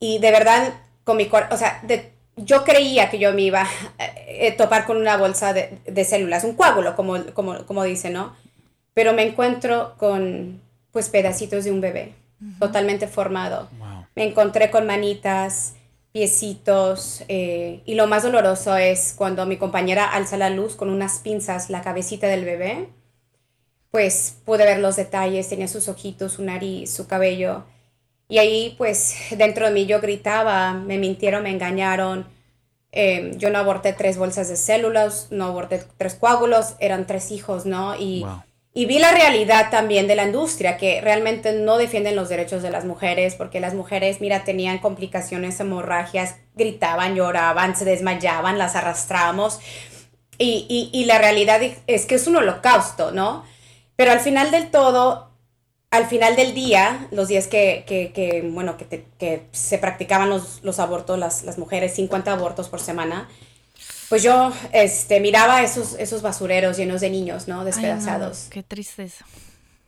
[0.00, 3.68] Y de verdad, con mi o sea, de yo creía que yo me iba a
[4.26, 8.36] eh, topar con una bolsa de, células, un coágulo, como, como, como dice, ¿no?
[8.94, 10.60] Pero me encuentro con,
[10.92, 12.12] pues, pedacitos de un bebé,
[12.58, 13.68] totalmente formado.
[14.14, 15.74] Me encontré con manitas,
[16.12, 21.18] piecitos, eh, y lo más doloroso es cuando mi compañera alza la luz con unas
[21.18, 22.88] pinzas la cabecita del bebé,
[23.90, 27.64] pues pude ver los detalles, tenía sus ojitos, su nariz, su cabello,
[28.28, 32.26] y ahí, pues, dentro de mí yo gritaba, me mintieron, me engañaron.
[32.92, 37.66] Em, yo no aborté tres bolsas de células, no aborté tres coágulos, eran tres hijos,
[37.66, 37.94] ¿no?
[37.98, 38.24] Y,
[38.72, 42.70] y vi la realidad también de la industria, que realmente no defienden los derechos de
[42.70, 49.60] las mujeres, porque las mujeres, mira, tenían complicaciones, hemorragias, gritaban, lloraban, se desmayaban, las arrastramos.
[50.38, 53.44] Y, y, y la realidad es que es un holocausto, ¿no?
[53.96, 55.25] Pero al final del todo,
[55.96, 60.62] al final del día, los días que, que, que bueno, que, que, se practicaban los,
[60.62, 63.28] los abortos, las, las, mujeres, 50 abortos por semana,
[64.08, 67.64] pues yo este, miraba esos, esos basureros llenos de niños, ¿no?
[67.64, 68.46] Despedazados.
[68.50, 69.24] qué tristeza.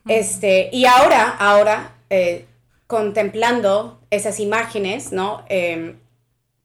[0.07, 2.45] Este, y ahora, ahora, eh,
[2.87, 5.45] contemplando esas imágenes, ¿no?
[5.47, 5.95] Eh,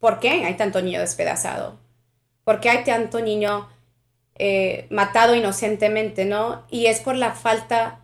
[0.00, 1.78] ¿Por qué hay tanto niño despedazado?
[2.44, 3.68] ¿Por qué hay tanto niño
[4.36, 6.64] eh, matado inocentemente, ¿no?
[6.70, 8.00] Y es por la falta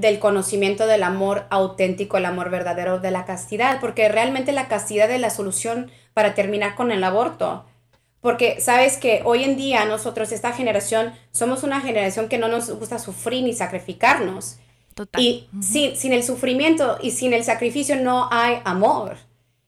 [0.00, 5.10] del conocimiento del amor auténtico, el amor verdadero de la castidad, porque realmente la castidad
[5.10, 7.64] es la solución para terminar con el aborto.
[8.20, 12.70] Porque sabes que hoy en día nosotros, esta generación, somos una generación que no nos
[12.70, 14.58] gusta sufrir ni sacrificarnos.
[15.18, 19.16] Y sin, el sufrimiento y sin el sacrificio no hay amor.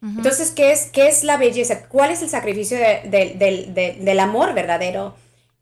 [0.01, 1.89] Entonces, ¿qué es, ¿qué es la belleza?
[1.89, 5.15] ¿Cuál es el sacrificio del amor verdadero?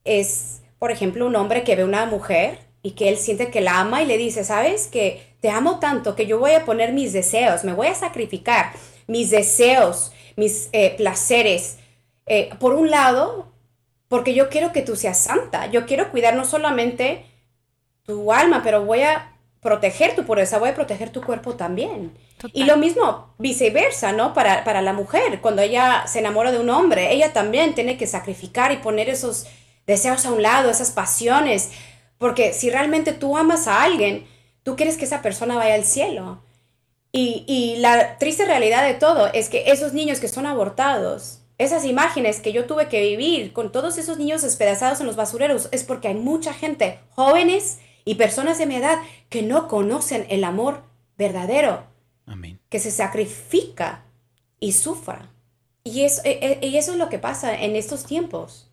[0.05, 3.81] Es, por ejemplo, un hombre que ve una mujer y que él siente que la
[3.81, 7.13] ama y le dice, sabes que te amo tanto que yo voy a poner mis
[7.13, 8.75] deseos, me voy a sacrificar
[9.09, 11.79] mis deseos, mis eh, placeres.
[12.27, 13.51] Eh, por un lado,
[14.07, 17.27] porque yo quiero que tú seas santa, yo quiero cuidar no solamente
[18.05, 22.17] tu alma, pero voy a proteger tu pureza, voy a proteger tu cuerpo también.
[22.53, 24.33] Y lo mismo, viceversa, ¿no?
[24.33, 28.07] Para, para la mujer, cuando ella se enamora de un hombre, ella también tiene que
[28.07, 29.49] sacrificar y poner esos
[29.89, 31.73] deseos a un lado, esas pasiones,
[32.19, 34.27] porque si realmente tú amas a alguien,
[34.63, 36.43] tú quieres que esa persona vaya al cielo.
[37.13, 42.41] Y, la triste realidad de todo es que esos niños que son abortados, esas imágenes
[42.41, 46.09] que yo tuve que vivir con todos esos niños despedazados en los basureros, es porque
[46.09, 48.99] hay mucha gente, jóvenes y personas de mi edad,
[49.31, 50.83] que no conocen el amor
[51.17, 51.85] verdadero.
[52.27, 52.61] Amén.
[52.69, 54.05] Que se sacrifica
[54.61, 55.33] y sufra.
[55.85, 58.66] Y eso, e- e- y eso es lo que pasa en estos tiempos.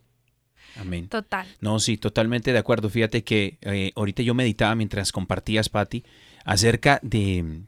[0.76, 1.08] Amén.
[1.08, 1.48] Total.
[1.62, 2.90] No, sí, totalmente de acuerdo.
[2.90, 6.04] Fíjate que eh, ahorita yo meditaba mientras compartías, Patti,
[6.46, 7.68] acerca de mm,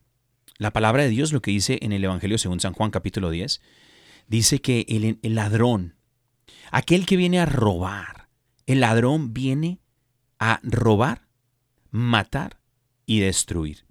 [0.57, 3.61] la palabra de Dios, lo que dice en el Evangelio según San Juan capítulo 10.
[4.27, 5.95] Dice que el, el ladrón,
[6.71, 8.27] aquel que viene a robar,
[8.65, 9.79] el ladrón viene
[10.39, 11.27] a robar,
[11.91, 12.59] matar
[13.05, 13.85] y destruir.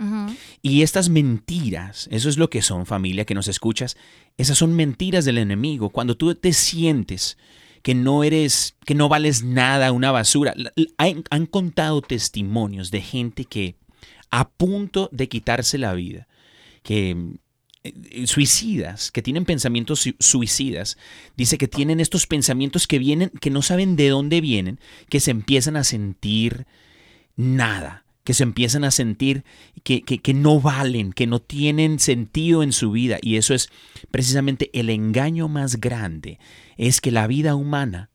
[0.61, 3.97] Y estas mentiras, eso es lo que son familia que nos escuchas,
[4.37, 5.91] esas son mentiras del enemigo.
[5.91, 7.39] Cuando tú te sientes
[7.85, 10.55] que no eres, que no vales nada, una basura,
[10.97, 13.77] han, contado testimonios de gente que
[14.31, 16.27] a punto de quitarse la vida,
[16.83, 17.15] que
[17.83, 20.97] eh, suicidas, que tienen pensamientos su- suicidas,
[21.37, 25.31] dice que tienen estos pensamientos que vienen, que no saben de dónde vienen, que se
[25.31, 26.67] empiezan a sentir
[27.37, 29.45] nada, que se empiezan a sentir
[29.83, 33.19] que- que no valen, que no tienen sentido en su vida.
[33.21, 33.69] Y eso es
[34.11, 36.39] precisamente el engaño más grande,
[36.77, 38.11] es que la vida humana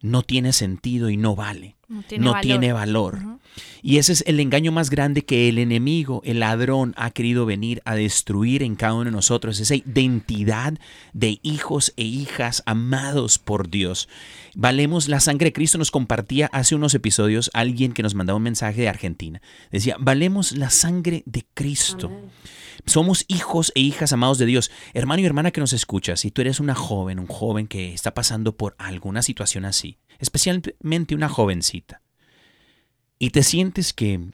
[0.00, 2.42] no tiene sentido y no vale, No tiene no valor.
[2.42, 3.16] tiene valor.
[3.16, 3.40] Ujú.
[3.82, 7.82] Y ese es el engaño más grande que el enemigo, el ladrón, ha querido venir
[7.84, 10.74] a destruir en cada uno de nosotros, esa identidad
[11.12, 14.08] de hijos e hijas amados por Dios.
[14.54, 18.44] Valemos la sangre de Cristo, nos compartía hace unos episodios alguien que nos mandaba un
[18.44, 19.42] mensaje de Argentina.
[19.72, 22.06] Decía, valemos la sangre de Cristo.
[22.06, 22.30] Amén.
[22.86, 24.70] Somos hijos e hijas amados de Dios.
[24.94, 28.14] Hermano y hermana que nos escuchas, si tú eres una joven, un joven que está
[28.14, 32.02] pasando por alguna situación así, especialmente una jovencita,
[33.18, 34.30] y te sientes que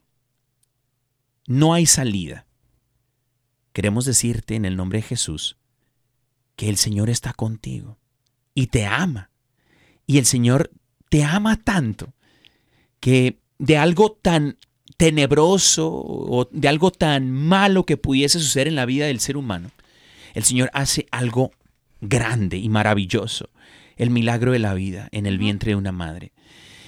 [1.47, 2.47] no hay salida,
[3.73, 5.57] queremos decirte en el nombre de Jesús
[6.57, 7.99] que el Señor está contigo
[8.55, 9.31] y te ama.
[10.07, 10.71] Y el Señor
[11.09, 12.15] te ama tanto
[13.01, 14.59] que de algo tan
[14.97, 19.71] tenebroso o de algo tan malo que pudiese suceder en la vida del ser humano,
[20.35, 21.53] el Señor hace algo
[22.01, 23.51] grande y maravilloso,
[23.97, 26.33] el milagro de la vida en el vientre de una madre.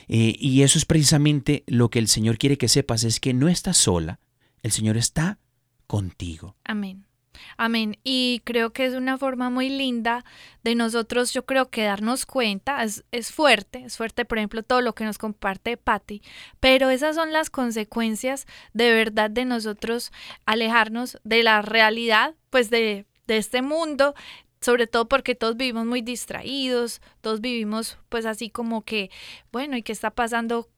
[0.08, 3.48] Eh, y eso es precisamente lo que el Señor quiere que sepas, es que no
[3.48, 4.20] estás sola,
[4.62, 5.38] el Señor está
[5.86, 6.56] contigo.
[6.64, 7.08] Amén.
[7.56, 7.98] Amén.
[8.04, 10.24] Y creo que es una forma muy linda
[10.64, 14.80] de nosotros, yo creo que darnos cuenta, es, es fuerte, es fuerte, por ejemplo, todo
[14.80, 16.22] lo que nos comparte Patti,
[16.60, 20.10] pero esas son las consecuencias de verdad de nosotros
[20.46, 24.14] alejarnos de la realidad, pues de, de este mundo,
[24.60, 29.10] sobre todo porque todos vivimos muy distraídos, todos vivimos pues así como que,
[29.52, 30.68] bueno, ¿y qué está pasando?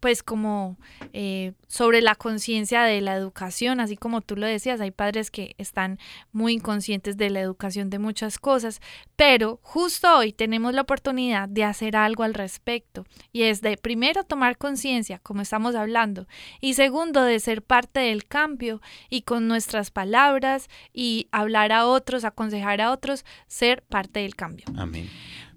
[0.00, 0.78] Pues como
[1.12, 5.54] eh, sobre la conciencia de la educación, así como tú lo decías, hay padres que
[5.58, 5.98] están
[6.32, 8.80] muy inconscientes de la educación de muchas cosas,
[9.16, 14.24] pero justo hoy tenemos la oportunidad de hacer algo al respecto y es de primero
[14.24, 16.26] tomar conciencia, como estamos hablando,
[16.60, 22.24] y segundo de ser parte del cambio y con nuestras palabras y hablar a otros,
[22.24, 24.66] aconsejar a otros, ser parte del cambio.
[24.76, 25.08] Amén.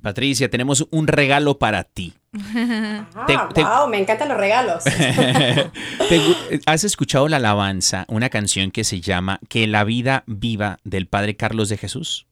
[0.08, 2.14] Patricia, tenemos un regalo para ti.
[2.34, 4.84] Ah, Te- te- wow, me encantan los regalos.
[4.86, 10.80] ¿Te gu- ¿Has escuchado la alabanza, una canción que se llama Que la vida viva
[10.86, 12.26] del Padre Carlos de Jesús?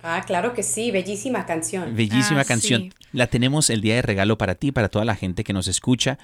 [0.00, 1.96] ah, claro que sí, bellísima canción.
[1.96, 2.82] Bellísima Ah, canción.
[2.82, 2.92] sí.
[3.12, 6.18] La tenemos el día de regalo para ti, para toda la gente que nos escucha.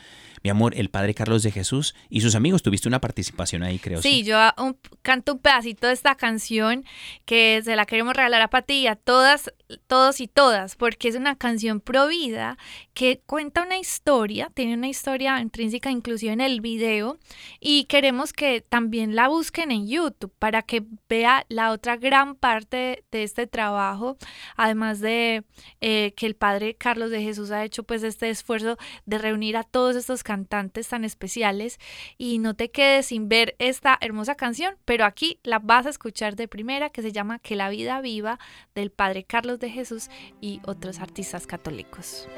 [0.45, 2.63] Mi amor, el Padre Carlos de Jesús y sus amigos.
[2.63, 4.03] Tuviste una participación ahí, creo.
[4.03, 6.85] Sí, yo ah, un- canto un pedacito de esta canción
[7.25, 9.51] que se la queremos regalar a Pati y a todas,
[9.87, 12.59] todos y todas, porque es una canción pro vida
[12.93, 17.19] que cuenta una historia, tiene una historia intrínseca inclusive en el video
[17.59, 23.03] y queremos que también la busquen en YouTube para que vea la otra gran parte
[23.11, 24.19] de este trabajo,
[24.57, 25.43] además de
[25.81, 28.77] eh, que el Padre Carlos de Jesús ha hecho pues este esfuerzo
[29.07, 30.71] de reunir a todos estos cantantes tan
[31.05, 31.79] especiales
[32.19, 36.37] y no te quedes sin ver esta hermosa canción, pero aquí la vas a escuchar
[36.37, 38.39] de primera que se llama Que la vida viva
[38.75, 40.09] del Padre Carlos de Jesús
[40.41, 42.29] y otros artistas católicos.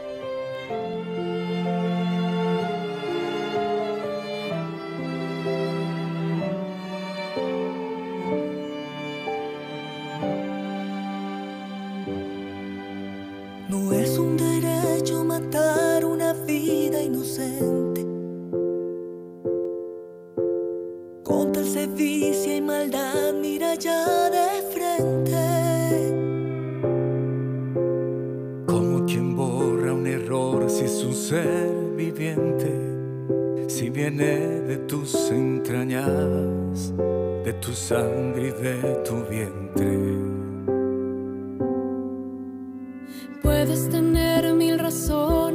[17.07, 18.03] Inocente.
[21.23, 25.37] Con tal sevicia y maldad, mira ya de frente.
[28.67, 32.71] Como quien borra un error si es un ser viviente,
[33.69, 36.93] si viene de tus entrañas,
[37.45, 39.97] de tu sangre y de tu vientre.
[43.43, 45.46] Puedes tener mil razones,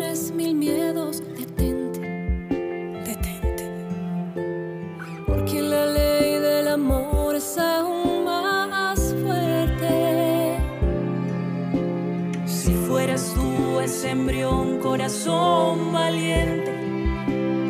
[14.92, 16.74] corazón valiente,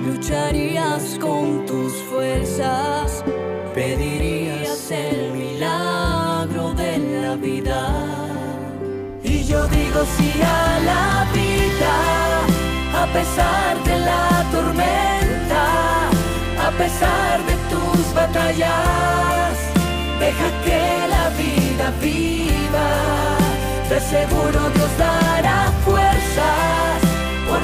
[0.08, 3.24] lucharías con tus fuerzas,
[3.76, 7.80] pedirías el milagro de la vida.
[9.24, 11.96] Y yo digo sí a la vida,
[13.04, 15.64] a pesar de la tormenta,
[16.68, 19.54] a pesar de tus batallas,
[20.20, 20.84] deja que
[21.16, 22.90] la vida viva.
[23.90, 26.71] De seguro Dios dará fuerzas por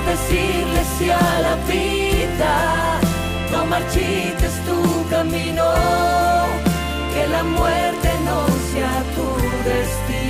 [0.07, 2.99] decirle sí a la vida.
[3.51, 5.65] No marchites tu camino,
[7.13, 8.39] que la muerte no
[8.71, 9.27] sea tu
[9.69, 10.26] destino.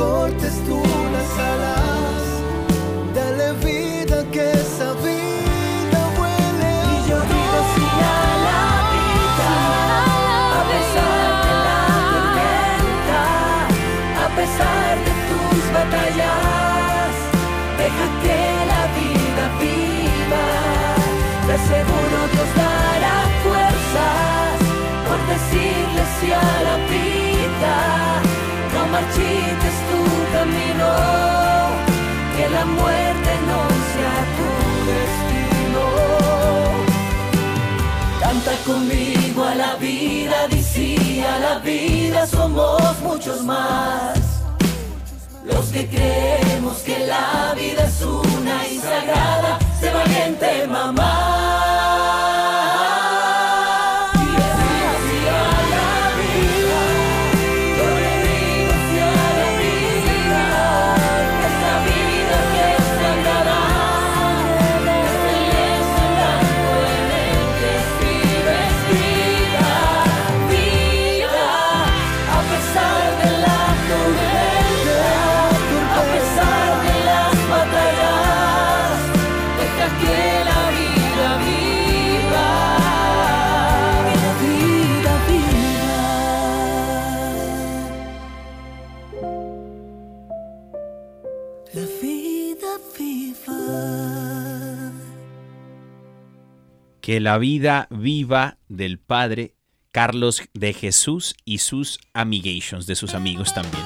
[0.01, 0.81] cortes tú
[1.13, 1.80] las alas,
[41.63, 44.19] vida somos muchos más.
[45.45, 51.40] Los que creemos que la vida es una y sagrada, sé valiente mamá.
[97.11, 99.57] Que la vida viva del Padre
[99.91, 103.83] Carlos de Jesús y sus amigations, de sus amigos también.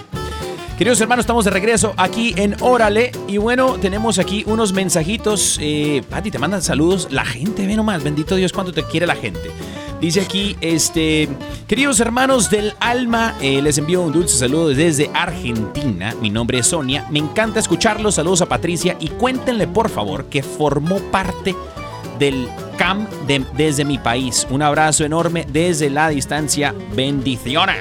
[0.78, 3.12] Queridos hermanos, estamos de regreso aquí en Órale.
[3.28, 5.58] Y bueno, tenemos aquí unos mensajitos.
[5.60, 7.08] Eh, Pati, te mandan saludos.
[7.10, 8.04] La gente, ve nomás.
[8.04, 9.50] Bendito Dios, cuánto te quiere la gente.
[10.00, 11.28] Dice aquí, este,
[11.68, 16.14] queridos hermanos del alma, eh, les envío un dulce saludo desde Argentina.
[16.22, 17.08] Mi nombre es Sonia.
[17.10, 18.14] Me encanta escucharlos.
[18.14, 18.96] Saludos a Patricia.
[19.00, 21.56] Y cuéntenle, por favor, que formó parte
[22.20, 22.48] del
[22.78, 24.46] CAM de- desde mi país.
[24.50, 26.74] Un abrazo enorme desde la distancia.
[26.94, 27.78] Bendiciones.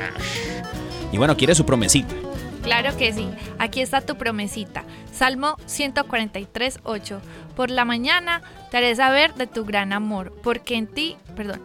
[1.12, 2.14] Y bueno, quiere su promesita.
[2.62, 3.28] Claro que sí.
[3.58, 4.84] Aquí está tu promesita.
[5.12, 7.20] Salmo 143, 8.
[7.54, 11.60] Por la mañana te haré saber de tu gran amor, porque en ti, perdón.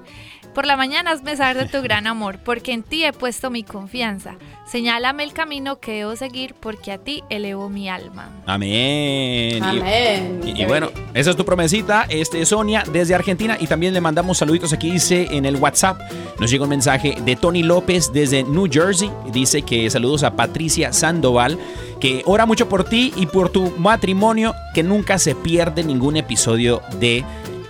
[0.54, 3.64] Por la mañana hazme saber de tu gran amor, porque en ti he puesto mi
[3.64, 4.36] confianza.
[4.68, 8.30] Señálame el camino que debo seguir, porque a ti elevo mi alma.
[8.46, 9.64] Amén.
[9.64, 10.42] Y- Amén.
[10.46, 14.74] Y, bueno, esa es tu promesita, este Sonia desde Argentina y también le mandamos saluditos
[14.74, 16.00] aquí dice en el WhatsApp.
[16.40, 20.94] Nos llega un mensaje de Tony López desde New Jersey, dice que saludos a Patricia
[20.94, 21.58] Sandoval,
[22.00, 26.82] que ora mucho por ti y por tu matrimonio, que nunca se pierde ningún episodio
[27.00, 27.24] de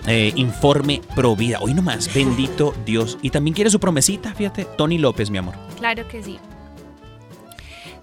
[0.06, 1.58] eh, Informe Pro Vida.
[1.60, 3.18] Hoy nomás, bendito Dios.
[3.22, 5.54] Y también quiere su promesita, fíjate, Tony López, mi amor.
[5.76, 6.38] Claro que sí.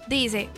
[0.08, 0.48] Dice,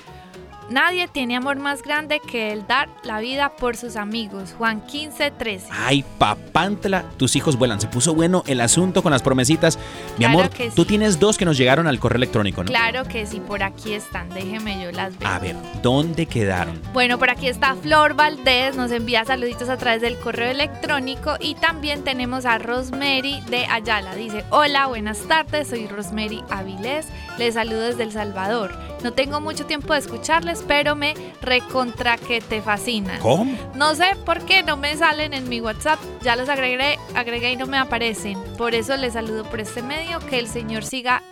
[0.71, 4.55] nadie tiene amor más grande que el dar la vida por sus amigos.
[4.57, 5.66] Juan 15, 13.
[5.71, 7.81] Ay, papantla, tus hijos vuelan.
[7.81, 9.79] Se puso bueno el asunto con las promesitas.
[10.18, 10.89] Mi Claro amor, que tú sí.
[10.89, 12.68] tienes dos que nos llegaron al correo electrónico, ¿no?
[12.68, 15.29] Claro que sí, por aquí están, déjeme yo las veo.
[15.29, 16.81] A ver, ¿dónde quedaron?
[16.93, 21.55] Bueno, por aquí está Flor Valdés, nos envía saluditos a través del correo electrónico y
[21.57, 24.14] también tenemos a Rosemary de Ayala.
[24.14, 27.07] Dice, hola, buenas tardes, soy Rosemary Avilés,
[27.39, 28.73] les saludo desde El Salvador.
[29.03, 33.20] No tengo mucho tiempo de escucharles, pero me recontra que te fascinan.
[33.20, 33.57] ¿Cómo?
[33.74, 37.57] No sé por qué no me salen en mi WhatsApp, ya los agregué, agregué y
[37.57, 38.38] no me aparecen.
[38.59, 41.22] Por eso les saludo por este medio, que el Señor siga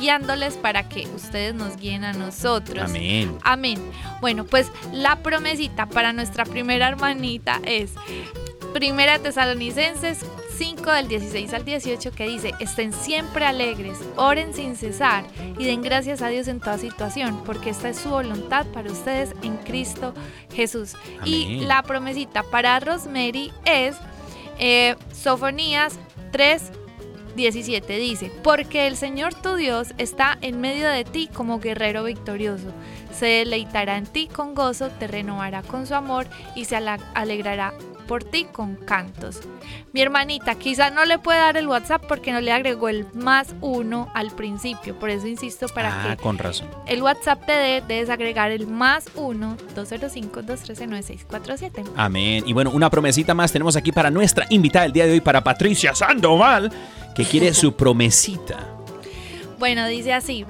[0.00, 2.84] guiándoles para que ustedes nos guíen a nosotros.
[2.84, 3.36] Amén.
[3.42, 3.78] Amén.
[4.20, 7.92] Bueno, pues la promesita para nuestra primera hermanita es
[8.72, 10.24] Primera Tesalonicenses
[10.60, 15.24] 5 del 16 al 18 que dice, estén siempre alegres, oren sin cesar
[15.58, 19.34] y den gracias a Dios en toda situación, porque esta es su voluntad para ustedes
[19.42, 20.12] en Cristo
[20.52, 20.96] Jesús.
[21.24, 23.96] Y la promesita para Rosemary es
[24.58, 25.98] eh, Sofonías
[26.30, 26.72] 3
[27.36, 32.70] 17 dice, porque el Señor tu Dios está en medio de ti como guerrero victorioso.
[33.18, 37.72] Se deleitará en ti con gozo, te renovará con su amor y se alegrará
[38.10, 39.38] por ti con cantos.
[39.92, 43.54] Mi hermanita, quizá no le puede dar el WhatsApp porque no le agregó el más
[43.60, 44.98] uno al principio.
[44.98, 46.66] Por eso insisto para Ah, que con razón.
[46.86, 51.84] el WhatsApp te dé, debes agregar el más uno 205-213-9647.
[51.96, 52.42] Amén.
[52.46, 55.44] Y bueno, una promesita más tenemos aquí para nuestra invitada el día de hoy, para
[55.44, 56.72] Patricia Sandoval,
[57.14, 58.58] que quiere su promesita.
[59.58, 60.44] Bueno, dice así.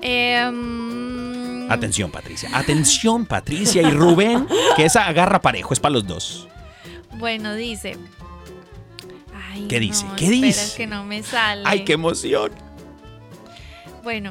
[0.00, 2.48] em, Atención, Patricia.
[2.54, 6.48] Atención, Patricia y Rubén, que esa agarra parejo, es para los dos.
[7.18, 7.96] Bueno, dice.
[9.34, 10.04] Ay, ¿Qué dice?
[10.04, 10.76] no, ¿Qué dice?
[10.76, 11.62] que no me sale.
[11.66, 12.52] ¡Ay, qué emoción!
[14.02, 14.30] Bueno,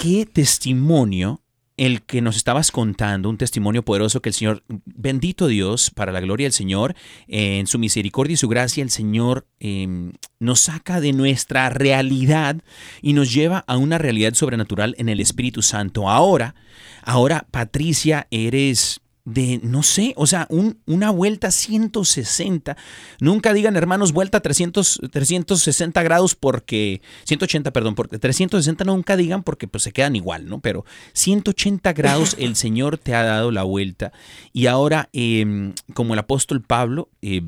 [0.02, 1.42] Qué testimonio
[1.78, 6.20] el que nos estabas contando, un testimonio poderoso que el Señor, bendito Dios, para la
[6.20, 6.96] gloria del Señor,
[7.28, 12.58] en su misericordia y su gracia, el Señor eh, nos saca de nuestra realidad
[13.04, 16.10] y nos lleva a una realidad sobrenatural en el Espíritu Santo.
[16.10, 16.56] Ahora,
[17.04, 19.02] ahora, Patricia, eres
[19.34, 22.76] de, no sé, o sea, un- una vuelta 160.
[23.20, 29.68] Nunca digan, hermanos, vuelta 300, 360 grados porque, 180, perdón, porque 360 nunca digan porque
[29.68, 30.60] pues se quedan igual, ¿no?
[30.62, 34.12] Pero 180 grados el Señor te ha dado la vuelta
[34.54, 37.42] y ahora, eh, como el apóstol Pablo, eh,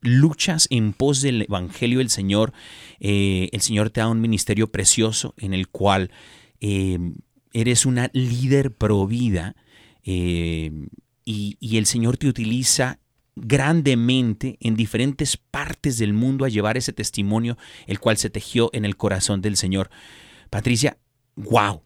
[0.00, 2.52] luchas en pos del Evangelio del Señor,
[3.00, 6.10] eh, el Señor te da un ministerio precioso en el cual
[6.60, 6.98] eh,
[7.52, 9.56] eres una líder pro vida
[10.04, 10.70] eh,
[11.30, 13.00] y, y el Señor te utiliza
[13.36, 18.86] grandemente en diferentes partes del mundo a llevar ese testimonio, el cual se tejió en
[18.86, 19.90] el corazón del Señor.
[20.48, 20.96] Patricia,
[21.36, 21.82] wow,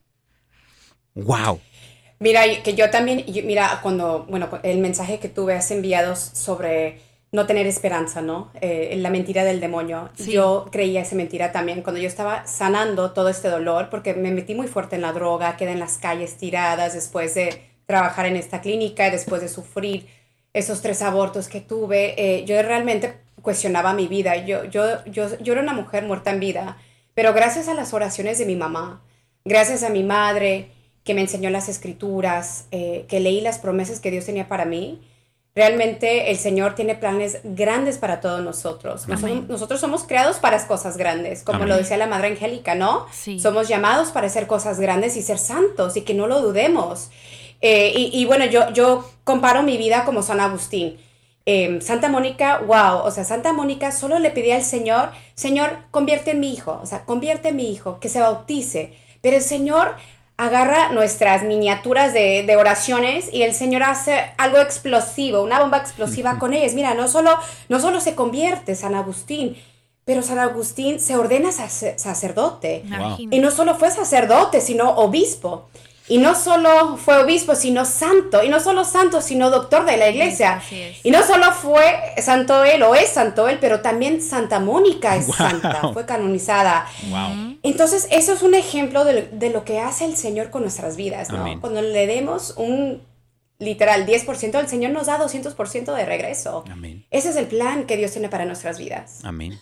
[1.15, 1.59] wow.
[2.21, 7.01] Mira, que yo también, yo- mira, cuando, bueno, el mensaje que tú has enviado sobre
[7.33, 8.53] no tener esperanza, ¿no?
[8.61, 10.11] Eh, la mentira del demonio.
[10.15, 10.31] Sí.
[10.33, 14.55] Yo creía esa mentira también cuando yo estaba sanando todo este dolor, porque me metí
[14.55, 18.63] muy fuerte en la droga, quedé en las calles tiradas después de trabajar en esta
[18.63, 20.07] clínica, después de sufrir
[20.55, 22.15] esos tres abortos que tuve.
[22.17, 24.37] eh, yo realmente cuestionaba mi vida.
[24.37, 26.79] Yo, yo, yo, yo era una mujer muerta en vida,
[27.15, 29.03] pero gracias a las oraciones de mi mamá,
[29.45, 30.71] gracias a mi madre,
[31.05, 35.03] que me enseñó las escrituras, eh, que leí las promesas que Dios tenía para mí.
[35.55, 39.07] Realmente el Señor tiene planes grandes para todos nosotros.
[39.07, 39.45] Nos- Amén.
[39.49, 41.69] nosotros somos creados para cosas grandes, como Amén.
[41.69, 43.07] lo decía la Madre Angélica, ¿no?
[43.13, 43.39] Sí.
[43.39, 47.11] Somos llamados para hacer cosas grandes y ser santos y que no lo dudemos.
[47.63, 50.99] Eh, y, y bueno, yo, yo comparo mi vida como San Agustín.
[51.47, 56.33] em, Santa Mónica, wow, o sea, Santa Mónica solo le pedía al Señor, Señor, convierte
[56.33, 58.93] en mi hijo, o sea, convierte en mi hijo, que se bautice.
[59.23, 59.95] Pero el Señor
[60.37, 66.39] agarra nuestras miniaturas de, de oraciones y el Señor hace algo explosivo, una bomba explosiva
[66.41, 66.75] con ellas.
[66.75, 67.37] Mira, no solo,
[67.69, 69.57] no solo se convierte San Agustín,
[70.05, 72.83] pero San Agustín se ordena sacer- sacerdote.
[73.31, 75.69] Y no solo fue sacerdote, sino obispo.
[76.09, 78.43] Y no solo fue obispo, sino santo.
[78.43, 80.61] Y no solo santo, sino doctor de la iglesia.
[81.03, 81.85] Y no solo fue
[82.21, 85.37] santo él o es santo él, pero también Santa Mónica es Wow.
[85.37, 86.87] santa, fue canonizada.
[87.09, 87.57] Wow.
[87.63, 91.31] Entonces, eso es un ejemplo de, de lo que hace el Señor con nuestras vidas,
[91.31, 91.41] ¿no?
[91.43, 91.61] Amén.
[91.61, 93.03] Cuando le demos un
[93.59, 96.65] literal 10%, el Señor nos da 200% de regreso.
[96.71, 97.07] Amén.
[97.13, 99.21] Ese es el plan que Dios tiene para nuestras vidas.
[99.23, 99.59] Amén.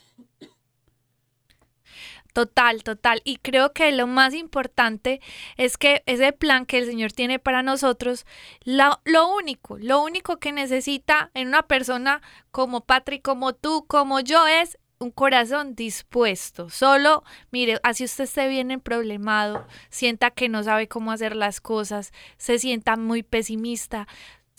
[2.33, 3.21] Total, total.
[3.25, 5.21] Y creo que lo más importante
[5.57, 8.27] es que ese plan que el Señor tiene para nosotros,
[8.65, 14.47] lo único, lo único que necesita en una persona como Patrick, como tú, como yo,
[14.47, 16.69] es un corazón dispuesto.
[16.69, 22.13] Solo, mire, así usted esté bien problemado, sienta que no sabe cómo hacer las cosas,
[22.37, 24.07] se sienta muy pesimista.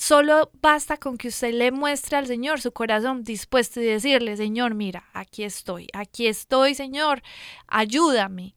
[0.01, 4.73] Solo basta con que usted le muestre al Señor su corazón dispuesto y decirle, Señor,
[4.73, 7.21] mira, aquí estoy, aquí estoy, Señor,
[7.67, 8.55] ayúdame.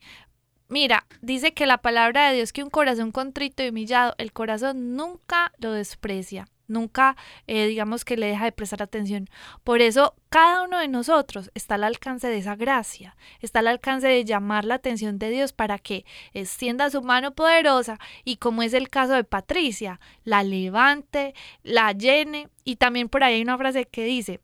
[0.70, 4.96] Mira, dice que la palabra de Dios que un corazón contrito y humillado, el corazón
[4.96, 9.28] nunca lo desprecia, nunca eh, digamos que le deja de prestar atención.
[9.62, 14.08] Por eso cada uno de nosotros está al alcance de esa gracia, está al alcance
[14.08, 18.74] de llamar la atención de Dios para que extienda su mano poderosa y como es
[18.74, 23.84] el caso de Patricia, la levante, la llene y también por ahí hay una frase
[23.84, 24.40] que dice,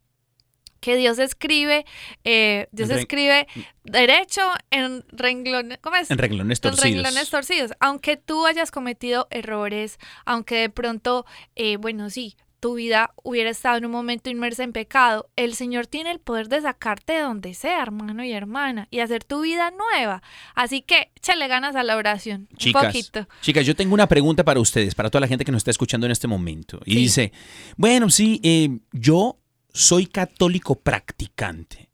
[0.81, 1.85] que Dios escribe,
[2.25, 3.47] eh, Dios En escribe
[3.85, 6.11] derecho en renglones, ¿cómo es?
[6.11, 6.83] En renglones En torcidos.
[6.85, 7.73] renglones torcidos.
[7.81, 11.27] Aunque tú hayas cometido errores, aunque de pronto,
[11.57, 15.87] eh, bueno, sí, tu vida hubiera estado en un momento inmersa en pecado, el Señor
[15.87, 19.71] tiene el poder de sacarte de donde sea, hermano y hermana, y hacer tu vida
[19.71, 20.23] nueva.
[20.55, 23.27] Así que échale ganas a la oración, un Chicas, poquito.
[23.41, 26.05] chicas, yo tengo una pregunta para ustedes, para toda la gente que nos está escuchando
[26.07, 26.81] en este momento.
[26.85, 26.99] Y Sí.
[27.01, 27.33] dice,
[27.79, 29.39] bueno, sí, eh, yo
[29.73, 31.89] soy católico practicante,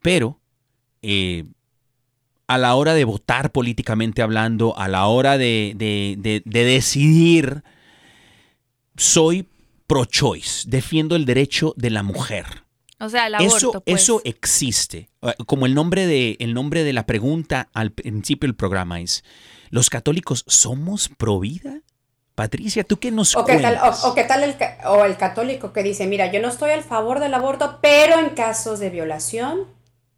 [0.00, 0.40] pero
[1.02, 1.44] eh,
[2.46, 7.62] a la hora de votar políticamente hablando, a la hora de, de- de- de decidir,
[8.96, 9.48] soy
[9.86, 12.64] pro-choice, defiendo el derecho de la mujer.
[13.00, 14.02] O sea, el Eso, aborto, pues.
[14.02, 15.10] eso existe.
[15.22, 19.24] Eh, Como el nombre, de, el nombre de la pregunta al principio del programa es,
[19.70, 21.80] ¿los católicos somos pro vida?
[22.34, 25.16] Patricia, ¿tú qué nos O qué tal, o, o qué tal el, ca- o el
[25.16, 28.88] católico que dice, mira, yo no estoy al favor del aborto, pero en casos de
[28.90, 29.66] violación,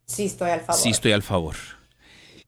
[0.06, 0.80] sí estoy al favor.
[0.80, 1.56] Sí, estoy al favor.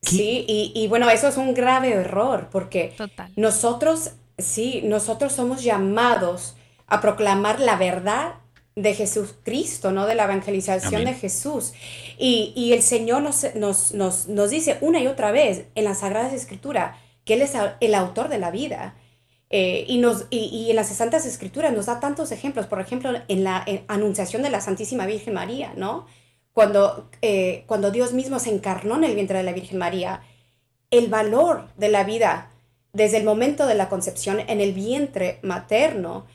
[0.01, 3.31] Sí, y, y bueno, eso es un grave error, porque Total.
[3.35, 6.55] nosotros, sí, nosotros somos llamados
[6.87, 8.35] a proclamar la verdad
[8.75, 10.05] de Jesucristo, ¿no?
[10.05, 11.13] De la evangelización Amén.
[11.13, 11.73] de Jesús.
[12.17, 15.99] Y, y el Señor nos, nos, nos, nos dice una y otra vez en las
[15.99, 16.95] Sagradas Escrituras
[17.25, 18.95] que Él es el autor de la vida.
[19.49, 23.11] Eh, y, nos, y, y en las Santas Escrituras nos da tantos ejemplos, por ejemplo,
[23.27, 26.05] en la Anunciación de la Santísima Virgen María, ¿no?
[26.53, 30.21] Cuando, eh, cuando Dios mismo se encarnó en el vientre de la Virgen María,
[30.91, 32.51] el valor de la vida
[32.93, 36.25] desde el momento de la concepción en el vientre materno.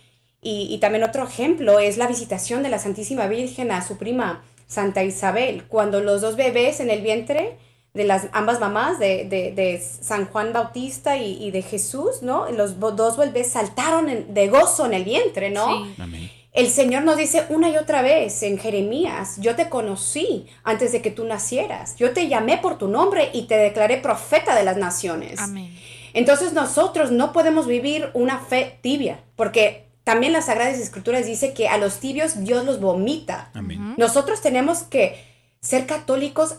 [0.40, 4.44] Y, y también otro ejemplo es la visitación de la Santísima Virgen a su prima
[4.66, 7.58] Santa Isabel, cuando los dos bebés en el vientre
[7.94, 12.48] de las ambas mamás, de, de- de San Juan Bautista y, y de Jesús, ¿no?
[12.50, 15.84] Los dos bebés saltaron en- de gozo en el vientre, ¿no?
[15.84, 15.94] Sí.
[15.98, 16.30] Amén.
[16.52, 21.00] El Señor nos dice una y otra vez en Jeremías, yo te conocí antes de
[21.00, 24.76] que tú nacieras, yo te llamé por tu nombre y te declaré profeta de las
[24.76, 25.38] naciones.
[25.40, 25.74] Amén.
[26.14, 31.68] Entonces nosotros no podemos vivir una fe tibia, porque también las Sagradas Escrituras dice que
[31.68, 33.50] a los tibios Dios los vomita.
[33.54, 33.94] Amén.
[33.96, 35.24] Nosotros tenemos que
[35.60, 36.56] ser católicos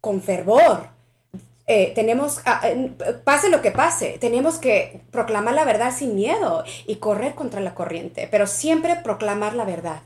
[0.00, 0.88] con fervor.
[1.66, 2.94] Eh, tenemos, ah, eh,
[3.24, 7.74] pase lo que pase, tenemos que proclamar la verdad sin miedo y correr contra la
[7.74, 10.02] corriente, pero siempre proclamar la verdad.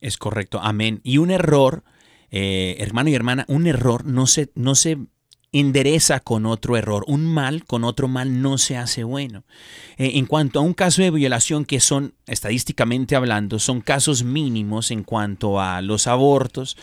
[0.00, 1.00] Es correcto, amén.
[1.02, 1.82] Y un error,
[2.30, 4.98] eh, hermano y hermana, un error no se, no se
[5.60, 7.04] endereza con otro error.
[7.06, 9.44] Un mal con otro mal no se hace bueno.
[9.96, 14.90] Eh, en cuanto a un caso de violación que son, estadísticamente hablando, son casos mínimos
[14.90, 16.76] en cuanto a los abortos,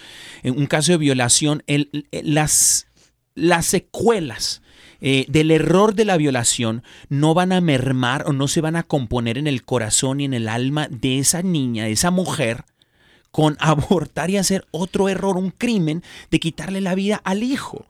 [0.43, 2.88] en un caso de violación, el- las,
[3.36, 4.61] las secuelas
[5.01, 8.84] eh, del error de la violación no van a mermar o no se van a
[8.84, 12.63] componer en el corazón y en el alma de esa niña, de esa mujer,
[13.30, 17.86] con abortar y hacer otro error, un crimen de quitarle la vida al hijo.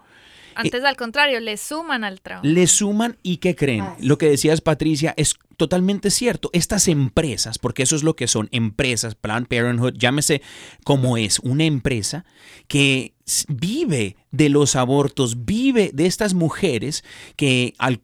[0.56, 2.48] Antes al contrario, le suman al trauma.
[2.48, 3.82] le suman y ¿qué creen?
[3.82, 6.50] Ay, Lo que decías Patricia es totalmente cierto.
[6.54, 10.42] Estas empresas, porque eso es lo que son empresas, Planned Parenthood, llámese
[10.84, 12.26] como es, una empresa
[12.68, 13.14] que
[13.48, 17.04] vive de los abortos, vive de estas mujeres
[17.36, 18.02] que al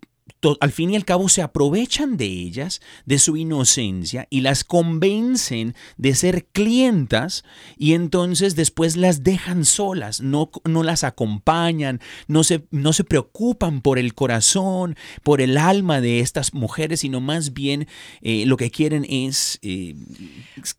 [0.62, 5.76] al fin y al cabo se aprovechan de ellas, de su inocencia y las convencen
[5.98, 7.44] de ser clientas
[7.78, 13.82] y entonces después las dejan solas, no, no las acompañan, no se, no se preocupan
[13.82, 17.88] por el corazón, por el alma de estas mujeres, sino más bien
[18.22, 19.96] eh, lo que quieren es eh,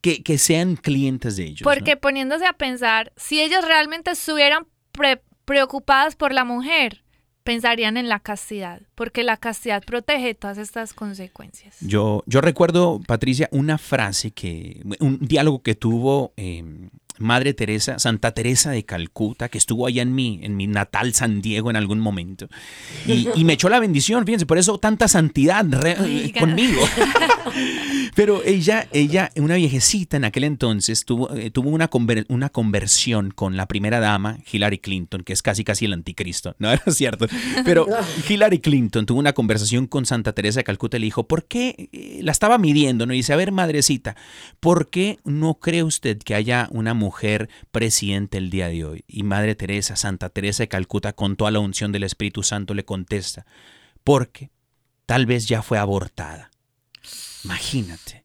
[0.00, 1.62] que, que sean clientes de ellos.
[1.62, 7.04] Porque poniéndose a pensar, si ellos realmente estuvieran pre- preocupadas por la mujer,
[7.44, 11.76] pensarían en la castidad, porque la castidad protege todas estas consecuencias.
[11.80, 16.62] Yo, yo recuerdo, Patricia, una frase que, un diálogo que tuvo eh,
[17.18, 21.42] Madre Teresa, Santa Teresa de Calcuta, que estuvo allá en mi, en mi natal San
[21.42, 22.48] Diego en algún momento.
[23.06, 26.80] Y, y me echó la bendición, fíjense, por eso tanta santidad re- conmigo.
[28.14, 31.88] Pero ella, ella, una viejecita en aquel entonces, tuvo, eh, tuvo una,
[32.28, 36.54] una conversión con la primera dama, Hillary Clinton, que es casi casi el anticristo.
[36.60, 37.26] No, es cierto.
[37.64, 37.86] Pero
[38.28, 41.88] Hillary Clinton tuvo una conversación con Santa Teresa de Calcuta y le dijo, ¿por qué?
[41.92, 43.14] eh, La estaba midiendo, ¿no?
[43.14, 44.16] Y dice, a ver, madrecita,
[44.60, 49.04] ¿por qué no cree usted que haya una mujer presidente el día de hoy?
[49.08, 52.84] Y Madre Teresa, Santa Teresa de Calcuta, con toda la unción del Espíritu Santo, le
[52.84, 53.46] contesta,
[54.04, 54.50] porque
[55.06, 56.49] tal vez ya fue abortada.
[57.44, 58.22] Imagínate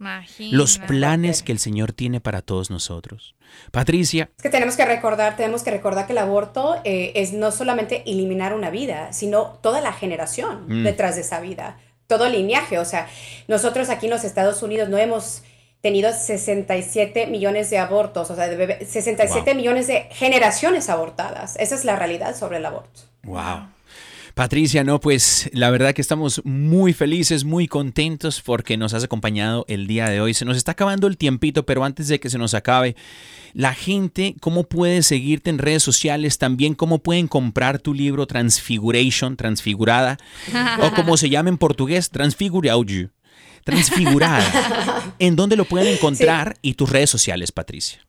[0.51, 3.36] los planes que el Señor tiene para todos nosotros.
[3.72, 7.51] Patricia, Es que tenemos que recordar, tenemos que recordar que el aborto eh, es no
[7.51, 10.84] solamente eliminar una vida, sino toda la generación Mm.
[10.84, 12.80] detrás de esa vida, todo el linaje.
[12.80, 13.07] O sea,
[13.47, 15.43] nosotros aquí en los Estados Unidos no hemos
[15.82, 19.55] tenido 67 millones de abortos, o sea, de bebé- 67 Wow.
[19.55, 21.55] millones de generaciones abortadas.
[21.59, 23.01] Esa es la realidad sobre el aborto.
[23.24, 23.68] wow.
[24.36, 29.64] Patricia, no, pues la verdad que estamos muy felices, muy contentos porque nos has acompañado
[29.70, 30.34] el día de hoy.
[30.34, 32.98] Se nos está acabando el tiempito, pero antes de que se nos acabe,
[33.54, 36.38] la gente, ¿cómo puede seguirte en redes sociales?
[36.38, 40.18] También, ¿cómo pueden comprar tu libro Transfiguration, Transfigurada?
[40.82, 43.12] o como se llama en portugués, Transfiguraudio.
[43.64, 45.14] Transfigurada.
[45.20, 46.58] ¿En dónde lo pueden encontrar?
[46.62, 48.06] Y tus redes sociales, Patricia.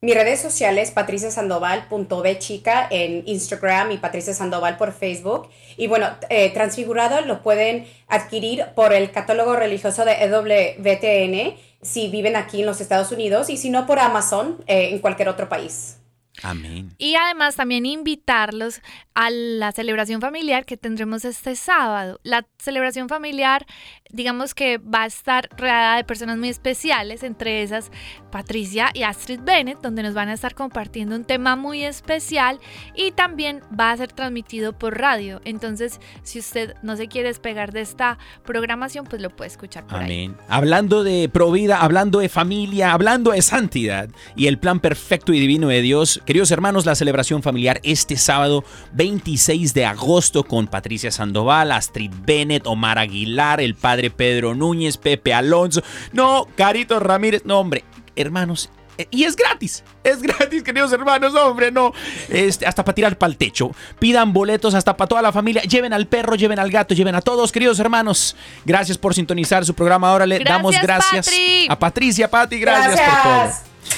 [0.00, 5.48] Mis redes sociales, patriciasandoval.b chica en Instagram y Patricia Sandoval por Facebook.
[5.76, 12.36] Y bueno, eh, Transfigurado lo pueden adquirir por el catálogo religioso de EWTN si viven
[12.36, 15.96] aquí en los Estados Unidos y si no por Amazon eh, en cualquier otro país.
[16.42, 16.94] Amén.
[16.98, 18.80] Y además también invitarlos
[19.14, 22.20] a la celebración familiar que tendremos este sábado.
[22.22, 23.66] La celebración familiar,
[24.10, 27.90] digamos que va a estar rodeada de personas muy especiales, entre esas
[28.30, 32.60] Patricia y Astrid Bennett, donde nos van a estar compartiendo un tema muy especial
[32.94, 35.40] y también va a ser transmitido por radio.
[35.44, 39.98] Entonces, si usted no se quiere despegar de esta programación, pues lo puede escuchar por
[39.98, 40.04] ahí.
[40.04, 40.36] Amén.
[40.48, 45.68] Hablando de provida, hablando de familia, hablando de santidad y el plan perfecto y divino
[45.68, 48.62] de Dios, queridos hermanos, la celebración familiar este sábado
[48.92, 55.32] 26 de agosto con Patricia Sandoval, Astrid Bennett, Omar Aguilar, el padre Pedro Núñez, Pepe
[55.32, 57.82] Alonso, no, Carito Ramírez, no, hombre,
[58.14, 58.68] hermanos.
[58.98, 61.94] eh, Y es gratis, es gratis, queridos hermanos, hombre, no.
[62.28, 63.70] Este, hasta para tirar para el techo.
[63.98, 65.62] Pidan boletos hasta para toda la familia.
[65.62, 68.36] Lleven al perro, lleven al gato, lleven a todos, queridos hermanos.
[68.66, 70.10] Gracias por sintonizar su programa.
[70.10, 71.66] Ahora le Gracias, damos gracias Patri.
[71.70, 73.50] a Patricia, Pati, gracias, por todo.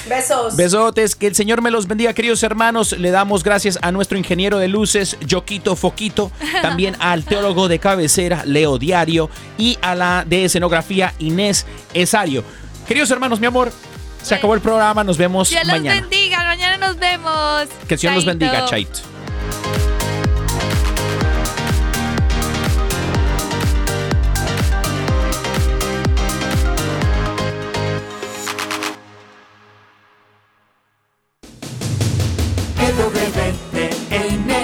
[0.07, 0.55] Besos.
[0.55, 2.93] Besotes, que el Señor me los bendiga, queridos hermanos.
[2.93, 6.31] Le damos gracias a nuestro ingeniero de luces, Yoquito Foquito,
[6.61, 12.43] también al teólogo de cabecera, Leo Diario, y a la de escenografía, Inés Esario.
[12.87, 13.71] Queridos hermanos, mi amor,
[14.21, 16.01] se acabó el programa, nos vemos Dios los mañana.
[16.01, 17.67] bendiga, mañana nos vemos.
[17.87, 18.99] Que el Señor los bendiga, Chaito.
[32.93, 34.60] de repente el